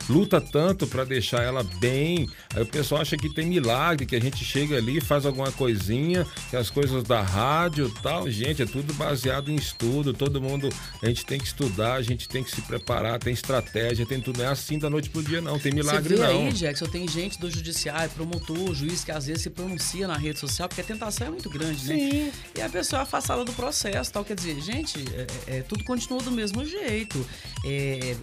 luta 0.10 0.40
tanto 0.40 0.86
para 0.88 1.04
deixar 1.04 1.42
ela 1.44 1.64
bem. 1.80 2.28
Aí 2.56 2.62
o 2.62 2.66
pessoal 2.66 3.02
acha 3.02 3.18
que 3.18 3.30
tem 3.34 3.46
milagre, 3.46 4.06
que 4.06 4.16
a 4.16 4.22
gente 4.22 4.44
chega 4.44 4.78
ali, 4.78 5.02
faz 5.02 5.26
alguma 5.26 5.52
coisinha, 5.52 6.26
que 6.50 6.56
as 6.56 6.70
coisas 6.70 7.04
da 7.04 7.22
rádio 7.22 7.94
tal. 8.02 8.30
Gente, 8.30 8.62
é 8.62 8.66
tudo 8.66 8.94
baseado 8.94 9.50
em 9.52 9.56
estudo. 9.56 10.14
Todo 10.14 10.42
mundo, 10.42 10.70
a 11.02 11.06
gente 11.08 11.26
tem 11.26 11.40
que 11.40 11.46
estudar, 11.48 11.96
a 11.96 12.02
gente 12.02 12.28
tem 12.28 12.44
que 12.44 12.52
se 12.52 12.62
preparar, 12.62 13.20
tem 13.20 13.34
estratégia, 13.34 14.06
tem 14.06 14.20
tudo. 14.22 14.38
Não 14.40 14.46
é 14.46 14.50
assim 14.50 14.78
da 14.78 14.90
noite 14.90 15.10
pro 15.10 15.24
dia, 15.24 15.42
não. 15.42 15.58
Tem 15.60 15.72
milagre, 15.74 16.16
Você 16.16 16.16
vê 16.16 16.34
não. 16.34 16.48
aí, 16.48 16.54
Jackson, 16.54 16.86
tem 16.86 17.08
gente 17.08 17.40
do 17.40 17.50
judiciário, 17.50 18.10
promotor, 18.12 18.74
juiz, 18.74 19.04
que 19.04 19.12
às 19.12 19.26
vezes 19.28 19.44
se 19.44 19.50
pronuncia 19.50 20.08
na 20.08 20.18
rede 20.18 20.40
social, 20.40 20.68
porque 20.68 20.82
a 20.82 20.84
tentação 20.84 21.28
é 21.28 21.30
muito 21.30 21.50
grande, 21.50 21.88
né? 21.88 21.96
Sim. 21.96 22.32
E 22.56 22.62
a 22.62 22.70
pessoa 22.70 23.00
é 23.02 23.04
afastada 23.04 23.44
do 23.44 23.54
processo 23.54 24.12
tal. 24.12 24.24
Quer 24.24 24.36
dizer, 24.36 24.60
gente, 24.62 25.04
é- 25.48 25.58
é- 25.58 25.62
tudo 25.62 25.84
continua 25.84 26.22
do 26.22 26.32
mesmo 26.32 26.64
jeito. 26.66 27.26
É, 27.66 28.16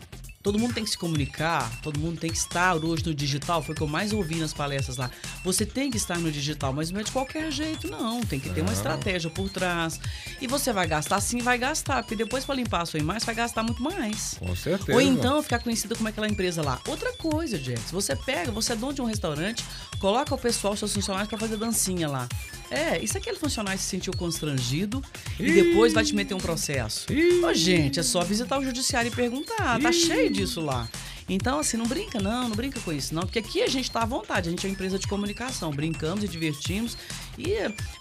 Todo 0.44 0.58
mundo 0.58 0.74
tem 0.74 0.84
que 0.84 0.90
se 0.90 0.98
comunicar, 0.98 1.70
todo 1.80 1.98
mundo 1.98 2.20
tem 2.20 2.30
que 2.30 2.36
estar 2.36 2.76
hoje 2.76 3.02
no 3.06 3.14
digital, 3.14 3.62
foi 3.62 3.72
o 3.72 3.76
que 3.76 3.82
eu 3.82 3.86
mais 3.86 4.12
ouvi 4.12 4.34
nas 4.34 4.52
palestras 4.52 4.98
lá. 4.98 5.10
Você 5.42 5.64
tem 5.64 5.90
que 5.90 5.96
estar 5.96 6.18
no 6.18 6.30
digital, 6.30 6.70
mas 6.70 6.90
não 6.90 7.00
é 7.00 7.02
de 7.02 7.10
qualquer 7.10 7.50
jeito, 7.50 7.88
não. 7.90 8.20
Tem 8.20 8.38
que 8.38 8.50
ter 8.50 8.60
uma 8.60 8.66
Não. 8.66 8.76
estratégia 8.76 9.30
por 9.30 9.48
trás. 9.48 9.98
E 10.42 10.46
você 10.46 10.70
vai 10.70 10.86
gastar 10.86 11.18
sim, 11.22 11.38
vai 11.38 11.56
gastar, 11.56 12.02
porque 12.02 12.14
depois 12.14 12.44
para 12.44 12.56
limpar 12.56 12.82
a 12.82 12.86
sua 12.86 13.00
imagem, 13.00 13.24
vai 13.24 13.34
gastar 13.34 13.62
muito 13.62 13.82
mais. 13.82 14.34
Com 14.38 14.54
certeza. 14.54 14.92
Ou 14.92 15.00
então 15.00 15.42
ficar 15.42 15.60
conhecida 15.60 15.96
como 15.96 16.10
aquela 16.10 16.28
empresa 16.28 16.60
lá. 16.60 16.78
Outra 16.86 17.14
coisa, 17.14 17.58
Jax, 17.58 17.90
você 17.90 18.14
pega, 18.14 18.52
você 18.52 18.74
é 18.74 18.76
dono 18.76 18.92
de 18.92 19.00
um 19.00 19.06
restaurante, 19.06 19.64
coloca 19.98 20.34
o 20.34 20.38
pessoal, 20.38 20.76
seus 20.76 20.92
funcionários, 20.92 21.30
pra 21.30 21.38
fazer 21.38 21.56
dancinha 21.56 22.06
lá. 22.06 22.28
É, 22.70 23.02
e 23.02 23.06
se 23.06 23.16
aquele 23.16 23.36
funcionário 23.36 23.78
se 23.78 23.86
sentiu 23.86 24.12
constrangido 24.16 25.02
e 25.38 25.52
depois 25.52 25.92
vai 25.92 26.04
te 26.04 26.14
meter 26.14 26.34
um 26.34 26.38
processo? 26.38 27.12
Ih. 27.12 27.44
Ô, 27.44 27.52
gente, 27.54 28.00
é 28.00 28.02
só 28.02 28.22
visitar 28.22 28.58
o 28.58 28.64
judiciário 28.64 29.08
e 29.08 29.14
perguntar. 29.14 29.80
Tá 29.80 29.92
cheio 29.92 30.30
disso 30.30 30.60
lá. 30.60 30.88
Então, 31.28 31.58
assim, 31.58 31.76
não 31.76 31.86
brinca, 31.86 32.20
não, 32.20 32.48
não 32.48 32.56
brinca 32.56 32.78
com 32.80 32.92
isso, 32.92 33.14
não. 33.14 33.22
Porque 33.22 33.38
aqui 33.38 33.62
a 33.62 33.68
gente 33.68 33.90
tá 33.90 34.02
à 34.02 34.06
vontade, 34.06 34.48
a 34.48 34.50
gente 34.50 34.64
é 34.64 34.68
uma 34.68 34.74
empresa 34.74 34.98
de 34.98 35.06
comunicação, 35.06 35.70
brincamos 35.70 36.24
e 36.24 36.28
divertimos. 36.28 36.96
E 37.38 37.54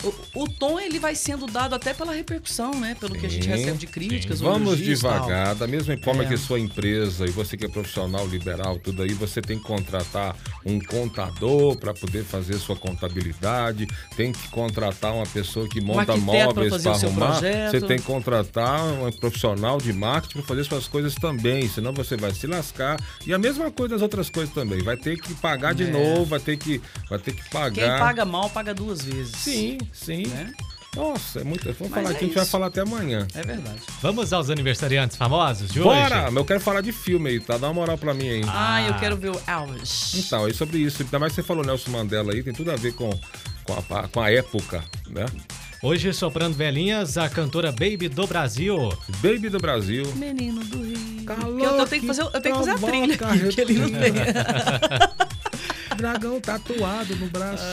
o, 0.03 0.43
o 0.43 0.49
tom, 0.49 0.79
ele 0.79 0.99
vai 0.99 1.15
sendo 1.15 1.45
dado 1.47 1.73
até 1.73 1.93
pela 1.93 2.13
repercussão, 2.13 2.73
né? 2.79 2.95
Pelo 2.99 3.15
que 3.15 3.25
a 3.25 3.29
gente 3.29 3.45
Sim, 3.45 3.49
recebe 3.49 3.77
de 3.77 3.87
críticas. 3.87 4.39
Vamos 4.41 4.77
devagar, 4.77 5.55
da 5.55 5.67
mesma 5.67 5.97
forma 5.97 6.23
É. 6.23 6.27
que 6.27 6.37
sua 6.37 6.59
empresa 6.59 7.25
e 7.25 7.31
você 7.31 7.57
que 7.57 7.65
é 7.65 7.69
profissional 7.69 8.27
liberal, 8.27 8.77
tudo 8.79 9.03
aí, 9.03 9.13
você 9.13 9.41
tem 9.41 9.57
que 9.57 9.63
contratar 9.63 10.35
um 10.65 10.79
contador 10.79 11.77
para 11.77 11.93
poder 11.93 12.23
fazer 12.23 12.57
sua 12.59 12.75
contabilidade, 12.75 13.87
tem 14.15 14.31
que 14.31 14.47
contratar 14.49 15.13
uma 15.13 15.25
pessoa 15.25 15.67
que 15.67 15.81
monta 15.81 16.15
móveis 16.17 16.81
para 16.81 16.91
arrumar, 16.91 17.41
você 17.69 17.81
tem 17.81 17.97
que 17.97 18.03
contratar 18.03 18.83
um 18.83 19.11
profissional 19.11 19.77
de 19.79 19.93
marketing 19.93 20.39
para 20.39 20.43
fazer 20.43 20.63
suas 20.65 20.87
coisas 20.87 21.15
também, 21.15 21.67
senão 21.67 21.93
você 21.93 22.15
vai 22.15 22.33
se 22.33 22.47
lascar. 22.47 22.97
E 23.25 23.33
a 23.33 23.37
mesma 23.37 23.71
coisa 23.71 23.95
das 23.95 24.01
outras 24.01 24.29
coisas 24.29 24.53
também, 24.53 24.81
vai 24.83 24.97
ter 24.97 25.19
que 25.19 25.33
pagar 25.35 25.73
de 25.73 25.83
É. 25.83 25.87
novo, 25.91 26.25
vai 26.25 26.39
ter 26.39 26.57
que 26.57 26.81
vai 27.09 27.19
ter 27.19 27.33
que 27.33 27.49
pagar. 27.49 27.71
Quem 27.73 27.99
paga 27.99 28.25
mal, 28.25 28.49
paga 28.49 28.73
duas 28.73 29.01
vezes. 29.03 29.33
Sim, 29.37 29.77
sim. 29.91 30.27
Né? 30.27 30.51
Nossa, 30.95 31.39
é 31.39 31.43
muito. 31.43 31.63
Vamos 31.65 31.79
Mas 31.79 31.89
falar 31.89 32.09
é 32.09 32.11
aqui, 32.11 32.25
a 32.25 32.27
gente 32.27 32.35
vai 32.35 32.43
isso. 32.43 32.51
falar 32.51 32.67
até 32.67 32.81
amanhã. 32.81 33.25
É 33.33 33.41
verdade. 33.41 33.79
Vamos 33.99 34.31
aos 34.31 34.51
aniversariantes 34.51 35.17
famosos 35.17 35.71
de 35.71 35.79
Bora! 35.79 35.99
hoje? 36.17 36.25
Mas 36.25 36.35
eu 36.35 36.45
quero 36.45 36.59
falar 36.59 36.81
de 36.81 36.91
filme 36.91 37.29
aí, 37.31 37.39
tá? 37.39 37.57
Dá 37.57 37.67
uma 37.67 37.73
moral 37.73 37.97
pra 37.97 38.13
mim 38.13 38.29
aí. 38.29 38.41
Ah, 38.47 38.83
eu 38.83 38.93
Ah. 38.93 38.99
quero 38.99 39.17
ver 39.17 39.31
o 39.31 39.41
Elvis. 39.47 40.13
Então, 40.15 40.47
é 40.47 40.53
sobre 40.53 40.77
isso. 40.77 41.01
Ainda 41.01 41.17
mais 41.17 41.31
que 41.31 41.37
você 41.41 41.47
falou 41.47 41.65
Nelson 41.65 41.89
Mandela 41.89 42.31
aí, 42.31 42.43
tem 42.43 42.53
tudo 42.53 42.69
a 42.71 42.75
ver 42.75 42.93
com, 42.93 43.09
com, 43.63 43.73
a, 43.95 44.07
com 44.07 44.21
a 44.21 44.31
época, 44.31 44.83
né? 45.09 45.25
Hoje, 45.85 46.13
soprando 46.13 46.55
velhinhas, 46.55 47.17
a 47.17 47.27
cantora 47.27 47.69
Baby 47.69 48.07
do 48.07 48.25
Brasil. 48.25 48.87
Baby 49.21 49.49
do 49.49 49.57
Brasil. 49.57 50.05
Menino 50.15 50.63
do 50.63 50.81
Rio. 50.81 51.25
Calor 51.25 51.59
eu, 51.59 51.71
eu 51.71 51.85
tenho 51.85 52.01
que 52.01 52.07
fazer, 52.07 52.21
eu 52.21 52.41
tenho 52.41 52.55
que 52.55 52.65
fazer 52.65 52.71
a 52.71 52.89
trilha 52.89 53.17
que 53.51 53.61
ele 53.61 53.73
não 53.73 53.89
tem. 53.89 54.13
Dragão 56.03 56.37
tatuado 56.41 57.15
no 57.15 57.27
braço. 57.27 57.63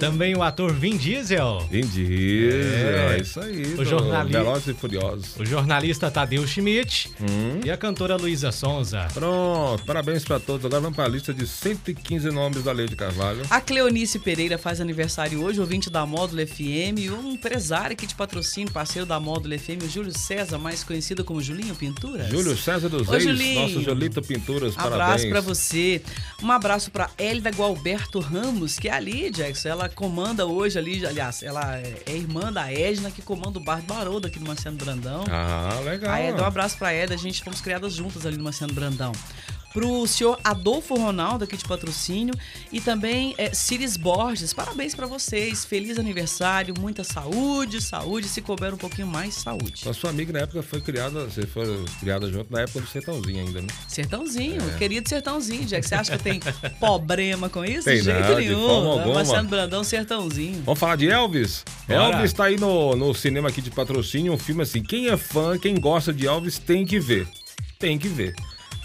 Também 0.00 0.36
o 0.36 0.42
ator 0.42 0.72
Vin 0.72 0.96
Diesel. 0.96 1.64
Vin 1.70 1.82
Diesel, 1.86 2.88
É. 2.88 3.16
é 3.16 3.20
isso 3.20 3.38
aí. 3.38 3.74
O 3.78 3.84
jornalista- 3.84 4.38
Velozes 4.42 4.66
e 4.66 4.74
Furiosos. 4.74 5.36
O 5.38 5.44
jornalista 5.44 6.10
Tadeu 6.10 6.44
Schmidt. 6.44 7.08
Hum. 7.20 7.60
E 7.64 7.70
a 7.70 7.76
cantora 7.76 8.16
Luísa 8.16 8.50
Sonza. 8.50 9.06
Pronto, 9.14 9.84
parabéns 9.84 10.24
pra 10.24 10.40
todos. 10.40 10.66
Agora 10.66 10.80
vamos 10.80 10.96
pra 10.96 11.06
lista 11.06 11.32
de 11.32 11.46
115 11.46 12.32
nomes 12.32 12.64
da 12.64 12.72
Lei 12.72 12.88
de 12.88 12.96
Carvalho. 12.96 13.42
A 13.48 13.60
Cleonice 13.60 14.18
Pereira 14.18 14.58
faz 14.58 14.80
aniversário 14.80 15.40
hoje, 15.44 15.60
ouvinte 15.60 15.88
da 15.88 16.04
Módulo 16.04 16.44
FM, 16.44 16.98
e 16.98 17.10
um 17.10 17.30
empresário 17.34 17.92
aqui 17.92 18.08
de 18.08 18.14
patrocínio, 18.16 18.72
parceiro 18.72 19.06
da 19.06 19.20
Módulo 19.20 19.56
FM, 19.56 19.84
o 19.84 19.88
Júlio 19.88 20.10
César, 20.18 20.58
mais 20.58 20.82
conhecido 20.82 21.22
como 21.24 21.40
Julinho 21.40 21.76
Pinturas. 21.76 22.28
Júlio 22.28 22.56
César 22.56 22.88
dos 22.88 23.06
Ô, 23.06 23.12
Reis, 23.12 23.22
Julinho. 23.22 23.60
nosso 23.60 23.82
Jolito 23.82 24.20
Pinturas, 24.20 24.74
Abraço 24.76 24.98
parabéns. 24.98 25.28
pra 25.30 25.40
você. 25.40 26.02
Um 26.42 26.50
abraço 26.50 26.90
pra 26.90 27.08
Elida 27.16 27.50
Gualberto 27.68 28.18
Ramos, 28.18 28.78
que 28.78 28.88
é 28.88 28.92
ali, 28.92 29.30
Jackson. 29.30 29.68
Ela 29.68 29.90
comanda 29.90 30.46
hoje 30.46 30.78
ali, 30.78 31.04
aliás, 31.04 31.42
ela 31.42 31.76
é 31.76 32.16
irmã 32.16 32.50
da 32.50 32.72
Edna, 32.72 33.10
que 33.10 33.20
comanda 33.20 33.58
o 33.58 33.62
bar 33.62 33.82
do 33.82 33.86
Baroldo 33.86 34.26
aqui 34.26 34.38
no 34.38 34.46
Marciano 34.46 34.78
Brandão. 34.78 35.24
Ah, 35.30 35.78
legal. 35.84 36.10
A 36.10 36.18
Eda, 36.18 36.42
um 36.42 36.46
abraço 36.46 36.78
pra 36.78 36.94
Eda, 36.94 37.12
a 37.12 37.18
gente 37.18 37.44
fomos 37.44 37.60
criadas 37.60 37.92
juntas 37.92 38.24
ali 38.24 38.38
no 38.38 38.44
Marciano 38.44 38.72
Brandão. 38.72 39.12
Pro 39.72 40.06
senhor 40.06 40.38
Adolfo 40.42 40.94
Ronaldo 40.94 41.44
aqui 41.44 41.56
de 41.56 41.64
patrocínio 41.64 42.34
e 42.72 42.80
também 42.80 43.34
é, 43.36 43.52
Ciris 43.52 43.96
Borges, 43.96 44.52
parabéns 44.52 44.94
pra 44.94 45.06
vocês, 45.06 45.64
feliz 45.64 45.98
aniversário, 45.98 46.74
muita 46.78 47.04
saúde, 47.04 47.80
saúde, 47.80 48.28
se 48.28 48.40
couber 48.40 48.72
um 48.74 48.78
pouquinho 48.78 49.06
mais, 49.06 49.34
saúde. 49.34 49.88
A 49.88 49.92
sua 49.92 50.10
amiga 50.10 50.32
na 50.32 50.40
época 50.40 50.62
foi 50.62 50.80
criada, 50.80 51.24
você 51.24 51.46
foi 51.46 51.84
criada 52.00 52.30
junto 52.30 52.52
na 52.52 52.62
época 52.62 52.80
do 52.80 52.86
Sertãozinho 52.86 53.46
ainda, 53.46 53.60
né? 53.60 53.68
Sertãozinho, 53.86 54.78
querido 54.78 55.08
Sertãozinho, 55.08 55.64
Jack, 55.66 55.86
você 55.86 55.94
acha 55.94 56.16
que 56.16 56.24
tenho 56.24 56.40
problema 56.80 57.48
com 57.48 57.64
isso? 57.64 57.84
Tem 57.84 57.98
de 57.98 58.04
jeito 58.04 58.20
nada, 58.20 58.34
de 58.36 58.48
nenhum, 58.48 58.66
né? 58.66 58.90
alguma. 58.90 59.14
Marciano 59.14 59.48
Brandão, 59.48 59.84
Sertãozinho. 59.84 60.62
Vamos 60.64 60.78
falar 60.78 60.96
de 60.96 61.08
Elvis? 61.08 61.64
Bora. 61.86 62.16
Elvis 62.16 62.32
tá 62.32 62.44
aí 62.44 62.58
no, 62.58 62.96
no 62.96 63.14
cinema 63.14 63.48
aqui 63.48 63.60
de 63.60 63.70
patrocínio, 63.70 64.32
um 64.32 64.38
filme 64.38 64.62
assim, 64.62 64.82
quem 64.82 65.08
é 65.08 65.16
fã, 65.16 65.58
quem 65.58 65.74
gosta 65.78 66.12
de 66.12 66.26
Elvis 66.26 66.58
tem 66.58 66.86
que 66.86 66.98
ver. 66.98 67.28
Tem 67.78 67.98
que 67.98 68.08
ver. 68.08 68.34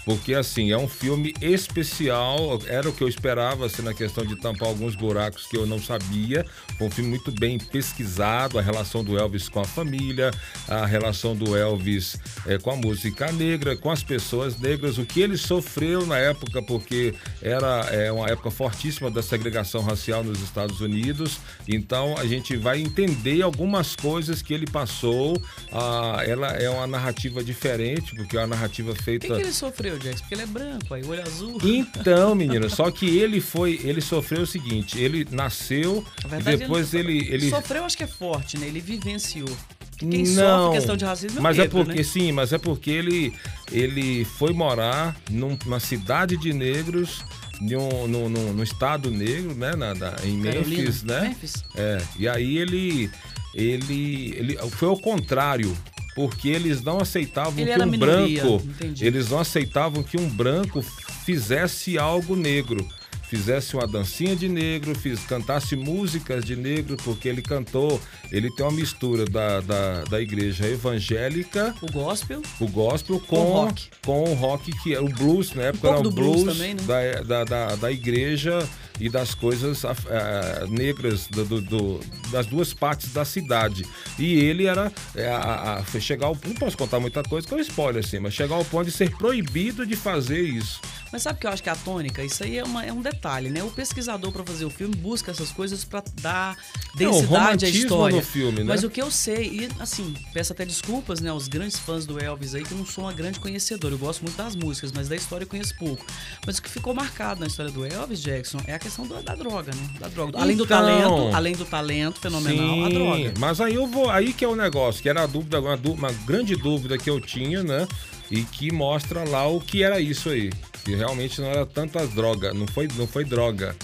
Porque 0.04 0.34
assim, 0.34 0.70
é 0.70 0.78
um 0.78 0.88
filme 0.88 1.32
especial, 1.40 2.60
era 2.66 2.88
o 2.88 2.92
que 2.92 3.02
eu 3.02 3.08
esperava, 3.08 3.66
assim, 3.66 3.82
na 3.82 3.94
questão 3.94 4.24
de 4.24 4.36
tampar 4.36 4.68
alguns 4.68 4.94
buracos 4.94 5.46
que 5.46 5.56
eu 5.56 5.66
não 5.66 5.80
sabia. 5.80 6.44
Foi 6.78 6.86
um 6.86 6.90
filme 6.90 7.10
muito 7.10 7.32
bem 7.32 7.58
pesquisado, 7.58 8.58
a 8.58 8.62
relação 8.62 9.02
do 9.02 9.18
Elvis 9.18 9.48
com 9.48 9.60
a 9.60 9.64
família, 9.64 10.30
a 10.68 10.84
relação 10.84 11.34
do 11.34 11.56
Elvis 11.56 12.18
eh, 12.46 12.58
com 12.58 12.70
a 12.70 12.76
música 12.76 13.30
negra, 13.32 13.76
com 13.76 13.90
as 13.90 14.02
pessoas 14.02 14.58
negras, 14.58 14.98
o 14.98 15.04
que 15.04 15.20
ele 15.20 15.36
sofreu 15.36 16.06
na 16.06 16.18
época, 16.18 16.62
porque 16.62 17.14
era 17.40 17.86
é, 17.90 18.10
uma 18.12 18.28
época 18.28 18.50
fortíssima 18.50 19.10
da 19.10 19.22
segregação 19.22 19.82
racial 19.82 20.22
nos 20.22 20.40
Estados 20.42 20.80
Unidos. 20.80 21.38
Então 21.66 22.16
a 22.18 22.26
gente 22.26 22.56
vai 22.56 22.80
entender 22.80 23.42
algumas 23.42 23.96
coisas 23.96 24.42
que 24.42 24.52
ele 24.52 24.66
passou. 24.66 25.40
Ah, 25.72 26.22
ela 26.26 26.48
é 26.48 26.68
uma 26.68 26.86
narrativa 26.86 27.42
diferente, 27.42 28.14
porque 28.14 28.36
é 28.36 28.40
uma 28.40 28.48
narrativa 28.48 28.92
O 28.92 28.94
que, 28.94 29.02
feita. 29.02 29.26
que 29.26 29.32
ele 29.32 29.52
sofreu, 29.52 29.93
Jack? 29.98 30.18
Porque 30.20 30.34
ele 30.34 30.42
é 30.42 30.46
branco, 30.46 30.94
aí, 30.94 31.04
olho 31.04 31.22
azul. 31.22 31.58
Então, 31.62 32.34
menino, 32.34 32.68
só 32.70 32.90
que 32.90 33.06
ele 33.18 33.40
foi, 33.40 33.80
ele 33.82 34.00
sofreu 34.00 34.42
o 34.42 34.46
seguinte, 34.46 34.98
ele 34.98 35.26
nasceu 35.30 36.04
Na 36.22 36.28
e 36.28 36.30
verdade, 36.30 36.56
depois 36.58 36.94
ele, 36.94 37.18
ele, 37.18 37.34
ele 37.34 37.50
Sofreu, 37.50 37.84
acho 37.84 37.96
que 37.96 38.04
é 38.04 38.06
forte, 38.06 38.58
né? 38.58 38.66
Ele 38.66 38.80
vivenciou. 38.80 39.48
Quem 39.96 40.24
não, 40.24 40.64
sofre 40.66 40.78
questão 40.78 40.96
de 40.96 41.04
racismo 41.04 41.38
é 41.38 41.42
mas 41.42 41.56
negro, 41.56 41.78
é 41.80 41.84
porque 41.84 41.98
né? 41.98 42.02
sim, 42.02 42.32
mas 42.32 42.52
é 42.52 42.58
porque 42.58 42.90
ele 42.90 43.32
ele 43.70 44.24
foi 44.24 44.52
morar 44.52 45.16
num- 45.30 45.56
numa 45.64 45.78
cidade 45.78 46.36
de 46.36 46.52
negros, 46.52 47.24
num 47.60 48.62
estado 48.62 49.10
negro, 49.10 49.54
né, 49.54 49.74
na, 49.76 49.94
na- 49.94 50.16
em 50.24 50.42
Carolina, 50.42 50.82
Memphis, 50.82 51.02
né? 51.04 51.20
Memphis. 51.28 51.64
É, 51.76 52.02
e 52.18 52.28
aí 52.28 52.58
ele 52.58 53.08
ele 53.54 54.34
ele 54.36 54.58
foi 54.70 54.88
ao 54.88 54.98
contrário. 54.98 55.74
Porque 56.14 56.48
eles 56.48 56.82
não 56.82 57.00
aceitavam 57.00 57.58
Ele 57.58 57.72
que 57.72 57.82
um 57.82 57.86
minoria, 57.86 58.42
branco, 58.42 58.64
entendi. 58.66 59.04
eles 59.04 59.30
não 59.30 59.40
aceitavam 59.40 60.02
que 60.02 60.16
um 60.16 60.28
branco 60.28 60.80
fizesse 60.82 61.98
algo 61.98 62.36
negro 62.36 62.86
fizesse 63.28 63.74
uma 63.74 63.86
dancinha 63.86 64.36
de 64.36 64.48
negro, 64.48 64.94
fiz, 64.94 65.20
cantasse 65.20 65.74
músicas 65.76 66.44
de 66.44 66.54
negro, 66.56 66.96
porque 67.04 67.28
ele 67.28 67.42
cantou, 67.42 68.00
ele 68.30 68.50
tem 68.54 68.64
uma 68.64 68.72
mistura 68.72 69.24
da, 69.24 69.60
da, 69.60 70.04
da 70.04 70.20
igreja 70.20 70.66
evangélica, 70.68 71.74
O 71.82 71.90
gospel. 71.90 72.42
o 72.60 72.68
gospel, 72.68 73.18
com, 73.20 73.36
Com 73.36 73.42
rock. 73.52 73.88
com 74.04 74.22
o 74.30 74.34
rock, 74.34 74.72
que 74.82 74.94
era 74.94 75.04
o 75.04 75.08
blues, 75.08 75.52
na 75.54 75.64
época 75.64 75.88
pouco 75.88 75.98
era 76.00 76.08
o 76.08 76.12
blues 76.12 76.42
blues, 76.42 76.56
também, 76.58 76.74
né? 76.74 76.82
da, 76.84 77.22
da, 77.22 77.44
da, 77.44 77.76
da 77.76 77.92
igreja 77.92 78.66
e 79.00 79.08
das 79.08 79.34
coisas 79.34 79.84
ah, 79.84 80.66
negras 80.68 81.26
do, 81.26 81.44
do- 81.44 81.60
do- 81.60 82.00
das 82.30 82.46
duas 82.46 82.72
partes 82.72 83.12
da 83.12 83.24
cidade. 83.24 83.84
E 84.18 84.34
ele 84.36 84.66
era 84.66 84.92
é, 85.16 85.28
a, 85.28 85.82
chegar 86.00 86.26
ao 86.26 86.38
não 86.46 86.54
posso 86.54 86.76
contar 86.76 87.00
muita 87.00 87.22
coisa, 87.22 87.46
que 87.46 87.52
é 87.52 87.56
um 87.56 87.60
spoiler 87.60 88.04
assim, 88.04 88.20
mas 88.20 88.34
chegar 88.34 88.54
ao 88.54 88.64
ponto 88.64 88.84
de 88.86 88.92
ser 88.92 89.10
proibido 89.16 89.84
de 89.86 89.96
fazer 89.96 90.42
isso. 90.42 90.80
Mas 91.14 91.22
sabe 91.22 91.36
o 91.36 91.40
que 91.40 91.46
eu 91.46 91.50
acho 91.52 91.62
que 91.62 91.68
é 91.68 91.72
a 91.72 91.76
tônica? 91.76 92.24
Isso 92.24 92.42
aí 92.42 92.58
é, 92.58 92.64
uma- 92.64 92.84
é 92.84 92.92
um 92.92 93.00
detalhe, 93.00 93.48
né? 93.48 93.62
O 93.62 93.70
pesquisador 93.70 94.32
para 94.32 94.42
fazer 94.42 94.64
o 94.64 94.70
filme 94.70 94.96
busca 94.96 95.30
essas 95.30 95.52
coisas 95.52 95.84
para 95.84 96.02
dar 96.20 96.56
Não, 96.56 97.08
o 97.12 97.14
densidade 97.14 97.66
à 97.66 97.68
história. 97.68 98.16
no 98.16 98.20
filme, 98.22 98.58
né? 98.58 98.64
Mas 98.64 98.82
o 98.82 98.90
que 98.90 99.00
eu 99.00 99.12
sei, 99.12 99.44
e 99.46 99.68
assim, 99.78 100.12
peço 100.32 100.52
até 100.52 100.64
desculpas, 100.64 101.20
né, 101.20 101.30
aos 101.30 101.46
grandes 101.46 101.78
fãs 101.78 102.04
do 102.04 102.18
Elvis 102.20 102.56
aí, 102.56 102.64
que 102.64 102.72
eu 102.72 102.78
não 102.78 102.84
sou 102.84 103.04
uma 103.04 103.12
grande 103.12 103.38
conhecedora. 103.38 103.94
Eu 103.94 103.98
gosto 103.98 104.22
muito 104.22 104.36
das 104.36 104.56
músicas, 104.56 104.90
mas 104.90 105.06
da 105.08 105.14
história 105.14 105.44
eu 105.44 105.48
conheço 105.48 105.76
pouco. 105.78 106.04
Mas 106.44 106.58
o 106.58 106.62
que 106.62 106.68
ficou 106.68 106.92
marcado 106.92 107.38
na 107.40 107.46
história 107.46 107.70
do 107.70 107.84
Elvis 107.86 108.20
Jackson 108.20 108.58
é 108.66 108.74
a 108.74 108.78
questão 108.80 109.06
da, 109.06 109.20
da 109.20 109.36
droga, 109.36 109.72
né? 109.72 109.88
Da 110.00 110.08
droga. 110.08 110.36
Além 110.36 110.56
do 110.56 110.64
Então- 110.64 110.76
talento, 110.78 111.36
além 111.36 111.54
do 111.54 111.64
talento 111.64 112.18
fenomenal, 112.18 112.82
a 112.86 112.88
Sim, 112.88 112.92
droga. 112.92 113.34
Mas 113.38 113.60
aí 113.60 113.74
eu 113.76 113.86
vou, 113.86 114.10
aí 114.10 114.32
que 114.32 114.44
é 114.44 114.48
o 114.48 114.56
negócio, 114.56 115.00
que 115.00 115.08
era 115.08 115.22
a 115.22 115.26
dúvida, 115.26 115.60
uma, 115.60 115.76
uma 115.76 116.10
grande 116.26 116.56
dúvida 116.56 116.98
que 116.98 117.08
eu 117.08 117.20
tinha, 117.20 117.62
né? 117.62 117.86
E 118.28 118.42
que 118.42 118.72
mostra 118.72 119.22
lá 119.28 119.46
o 119.46 119.60
que 119.60 119.84
era 119.84 120.00
isso 120.00 120.28
aí. 120.30 120.50
Que 120.84 120.94
realmente 120.94 121.40
não 121.40 121.48
era 121.48 121.64
tantas 121.64 122.10
drogas, 122.10 122.54
não 122.54 122.66
foi, 122.66 122.88
não 122.96 123.06
foi 123.06 123.24
droga. 123.24 123.74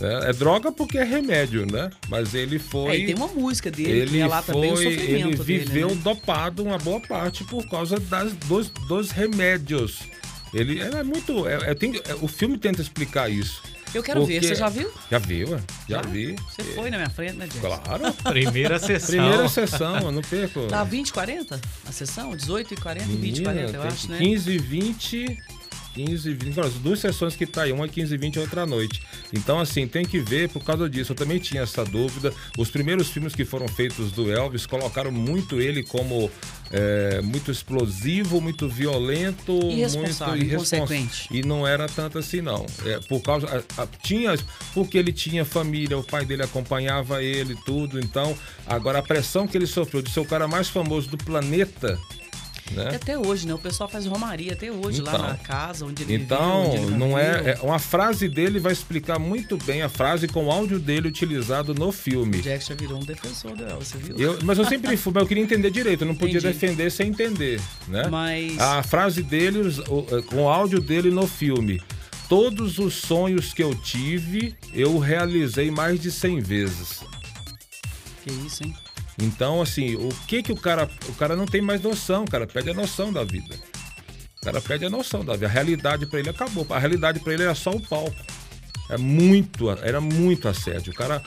né? 0.00 0.30
É 0.30 0.32
droga 0.32 0.72
porque 0.72 0.96
é 0.98 1.04
remédio, 1.04 1.66
né? 1.70 1.90
Mas 2.08 2.32
ele 2.34 2.58
foi. 2.58 2.90
É, 2.92 2.98
e 3.00 3.06
tem 3.06 3.14
uma 3.14 3.28
música 3.28 3.70
dele 3.70 3.90
que 3.92 3.96
ele 4.16 4.18
é 4.20 4.26
lá 4.26 4.42
também 4.42 4.72
o 4.72 4.76
foi, 4.76 4.86
ele 4.86 5.00
sofrimento 5.00 5.42
viveu 5.42 5.88
dele, 5.88 5.98
né? 5.98 6.00
dopado 6.04 6.62
uma 6.64 6.78
boa 6.78 7.00
parte 7.00 7.44
por 7.44 7.68
causa 7.68 7.98
das, 8.00 8.32
dos, 8.32 8.68
dos 8.88 9.10
remédios. 9.10 10.00
Ele 10.54 10.80
é 10.80 11.02
muito. 11.02 11.46
É, 11.46 11.70
é, 11.72 11.74
tem- 11.74 11.96
é, 12.06 12.14
o 12.22 12.28
filme 12.28 12.56
tenta 12.56 12.80
explicar 12.80 13.30
isso. 13.30 13.62
Eu 13.94 14.02
quero 14.02 14.24
ver, 14.26 14.34
Porque- 14.40 14.48
você 14.48 14.54
já 14.54 14.68
viu? 14.68 14.90
Já 15.10 15.18
viu, 15.18 15.54
é? 15.54 15.60
já 15.88 16.02
vi. 16.02 16.36
Você 16.50 16.62
foi 16.74 16.90
na 16.90 16.96
minha 16.98 17.10
frente, 17.10 17.34
né, 17.36 17.46
Jackson? 17.46 17.60
Claro. 17.80 18.12
Primeira 18.24 18.78
sessão. 18.78 19.08
Primeira 19.08 19.48
sessão, 19.48 19.96
eu 19.98 20.12
não 20.12 20.22
perco. 20.22 20.66
Tá 20.66 20.84
20 20.84 21.08
e 21.08 21.12
40 21.12 21.60
a 21.86 21.92
sessão? 21.92 22.34
18 22.36 22.74
e 22.74 22.76
40 22.76 23.04
e 23.04 23.16
20 23.16 23.18
e 23.18 23.20
Menina, 23.42 23.44
40, 23.44 23.76
eu 23.76 23.82
acho, 23.82 24.10
né? 24.10 24.18
15 24.18 24.50
e 24.50 24.58
20. 24.58 25.38
15 25.96 26.34
20, 26.34 26.60
as 26.60 26.74
duas 26.74 27.00
sessões 27.00 27.34
que 27.34 27.46
tá 27.46 27.62
aí, 27.62 27.72
uma 27.72 27.88
15 27.88 28.14
e 28.14 28.18
20 28.18 28.36
e 28.36 28.38
outra 28.40 28.62
à 28.62 28.66
noite. 28.66 29.00
Então, 29.32 29.58
assim, 29.58 29.88
tem 29.88 30.04
que 30.04 30.18
ver 30.20 30.50
por 30.50 30.62
causa 30.62 30.88
disso. 30.90 31.12
Eu 31.12 31.16
também 31.16 31.38
tinha 31.38 31.62
essa 31.62 31.82
dúvida. 31.84 32.32
Os 32.58 32.68
primeiros 32.70 33.08
filmes 33.08 33.34
que 33.34 33.44
foram 33.46 33.66
feitos 33.66 34.12
do 34.12 34.30
Elvis 34.30 34.66
colocaram 34.66 35.10
muito 35.10 35.58
ele 35.60 35.82
como 35.82 36.30
é, 36.70 37.20
muito 37.22 37.50
explosivo, 37.50 38.40
muito 38.40 38.68
violento, 38.68 39.58
Irresponsável, 39.70 40.36
muito 40.36 40.52
inconsequente. 40.54 41.28
E 41.30 41.42
não 41.42 41.66
era 41.66 41.88
tanto 41.88 42.18
assim, 42.18 42.42
não. 42.42 42.66
É, 42.84 42.98
por 43.08 43.22
causa. 43.22 43.46
a- 43.78 43.82
a- 43.82 43.86
tinha, 44.02 44.36
porque 44.74 44.98
ele 44.98 45.12
tinha 45.12 45.44
família, 45.44 45.96
o 45.96 46.04
pai 46.04 46.24
dele 46.26 46.42
acompanhava 46.42 47.22
ele, 47.22 47.56
tudo. 47.64 47.98
Então, 47.98 48.36
agora 48.66 48.98
a 48.98 49.02
pressão 49.02 49.46
que 49.46 49.56
ele 49.56 49.66
sofreu 49.66 50.02
de 50.02 50.10
ser 50.10 50.20
o 50.20 50.24
cara 50.26 50.46
mais 50.46 50.68
famoso 50.68 51.08
do 51.08 51.16
planeta. 51.16 51.98
E 52.70 52.74
Né? 52.74 52.88
até 52.96 53.16
hoje, 53.18 53.46
né? 53.46 53.54
O 53.54 53.58
pessoal 53.58 53.88
faz 53.88 54.06
romaria 54.06 54.52
até 54.52 54.70
hoje 54.72 55.00
lá 55.00 55.12
Então. 55.14 55.26
na 55.26 55.34
casa 55.36 55.84
onde 55.86 56.02
ele 56.02 56.14
Então, 56.14 56.64
viveu, 56.70 56.82
onde 56.82 56.92
ele 56.92 56.96
não 56.98 57.18
é, 57.18 57.50
é. 57.52 57.58
Uma 57.62 57.78
frase 57.78 58.28
dele 58.28 58.58
vai 58.58 58.72
explicar 58.72 59.18
muito 59.18 59.56
bem 59.58 59.82
a 59.82 59.88
frase 59.88 60.26
com 60.26 60.46
o 60.46 60.50
áudio 60.50 60.78
dele 60.78 61.08
utilizado 61.08 61.74
no 61.74 61.92
filme. 61.92 62.38
O 62.38 62.42
Jack 62.42 62.64
já 62.68 62.74
virou 62.74 62.98
um 63.00 63.04
defensor 63.04 63.52
Elvis, 63.60 63.88
você 63.88 63.98
viu? 63.98 64.16
Eu, 64.18 64.38
mas 64.42 64.58
eu 64.58 64.64
sempre 64.64 64.96
fui, 64.96 65.12
mas 65.12 65.22
eu 65.22 65.28
queria 65.28 65.42
entender 65.44 65.70
direito, 65.70 66.02
eu 66.02 66.08
não 66.08 66.14
podia 66.16 66.38
Entendi. 66.38 66.52
defender 66.54 66.90
sem 66.90 67.08
entender, 67.08 67.60
né? 67.88 68.08
Mas- 68.10 68.58
A 68.58 68.82
frase 68.82 69.22
dele, 69.22 69.60
eh, 69.60 70.22
com 70.22 70.42
o 70.44 70.48
áudio 70.48 70.80
dele 70.80 71.10
no 71.10 71.26
filme. 71.26 71.80
Todos 72.28 72.78
os 72.80 72.94
sonhos 72.94 73.54
que 73.54 73.62
eu 73.62 73.72
tive, 73.74 74.56
eu 74.74 74.98
realizei 74.98 75.70
mais 75.70 76.00
de 76.00 76.10
100 76.10 76.40
vezes. 76.40 77.00
Que 78.24 78.32
isso, 78.44 78.64
hein? 78.64 78.74
Então, 79.20 79.62
assim, 79.62 79.94
o 79.94 80.08
que 80.26 80.42
que 80.42 80.52
o 80.52 80.56
cara. 80.56 80.88
O 81.08 81.12
cara 81.14 81.34
não 81.36 81.46
tem 81.46 81.60
mais 81.62 81.80
noção, 81.80 82.24
o 82.24 82.30
cara 82.30 82.46
perde 82.46 82.70
a 82.70 82.74
noção 82.74 83.12
da 83.12 83.24
vida. 83.24 83.54
O 84.42 84.44
cara 84.44 84.60
perde 84.60 84.84
a 84.84 84.90
noção 84.90 85.24
da 85.24 85.32
vida. 85.34 85.46
A 85.46 85.50
realidade 85.50 86.06
pra 86.06 86.18
ele 86.20 86.28
acabou. 86.30 86.66
A 86.70 86.78
realidade 86.78 87.18
pra 87.20 87.32
ele 87.32 87.42
era 87.42 87.54
só 87.54 87.70
o 87.70 87.80
palco. 87.80 88.14
É 88.90 88.96
muito, 88.96 89.70
era 89.70 90.00
muito 90.00 90.46
assédio. 90.48 90.92
O 90.92 90.96
cara, 90.96 91.20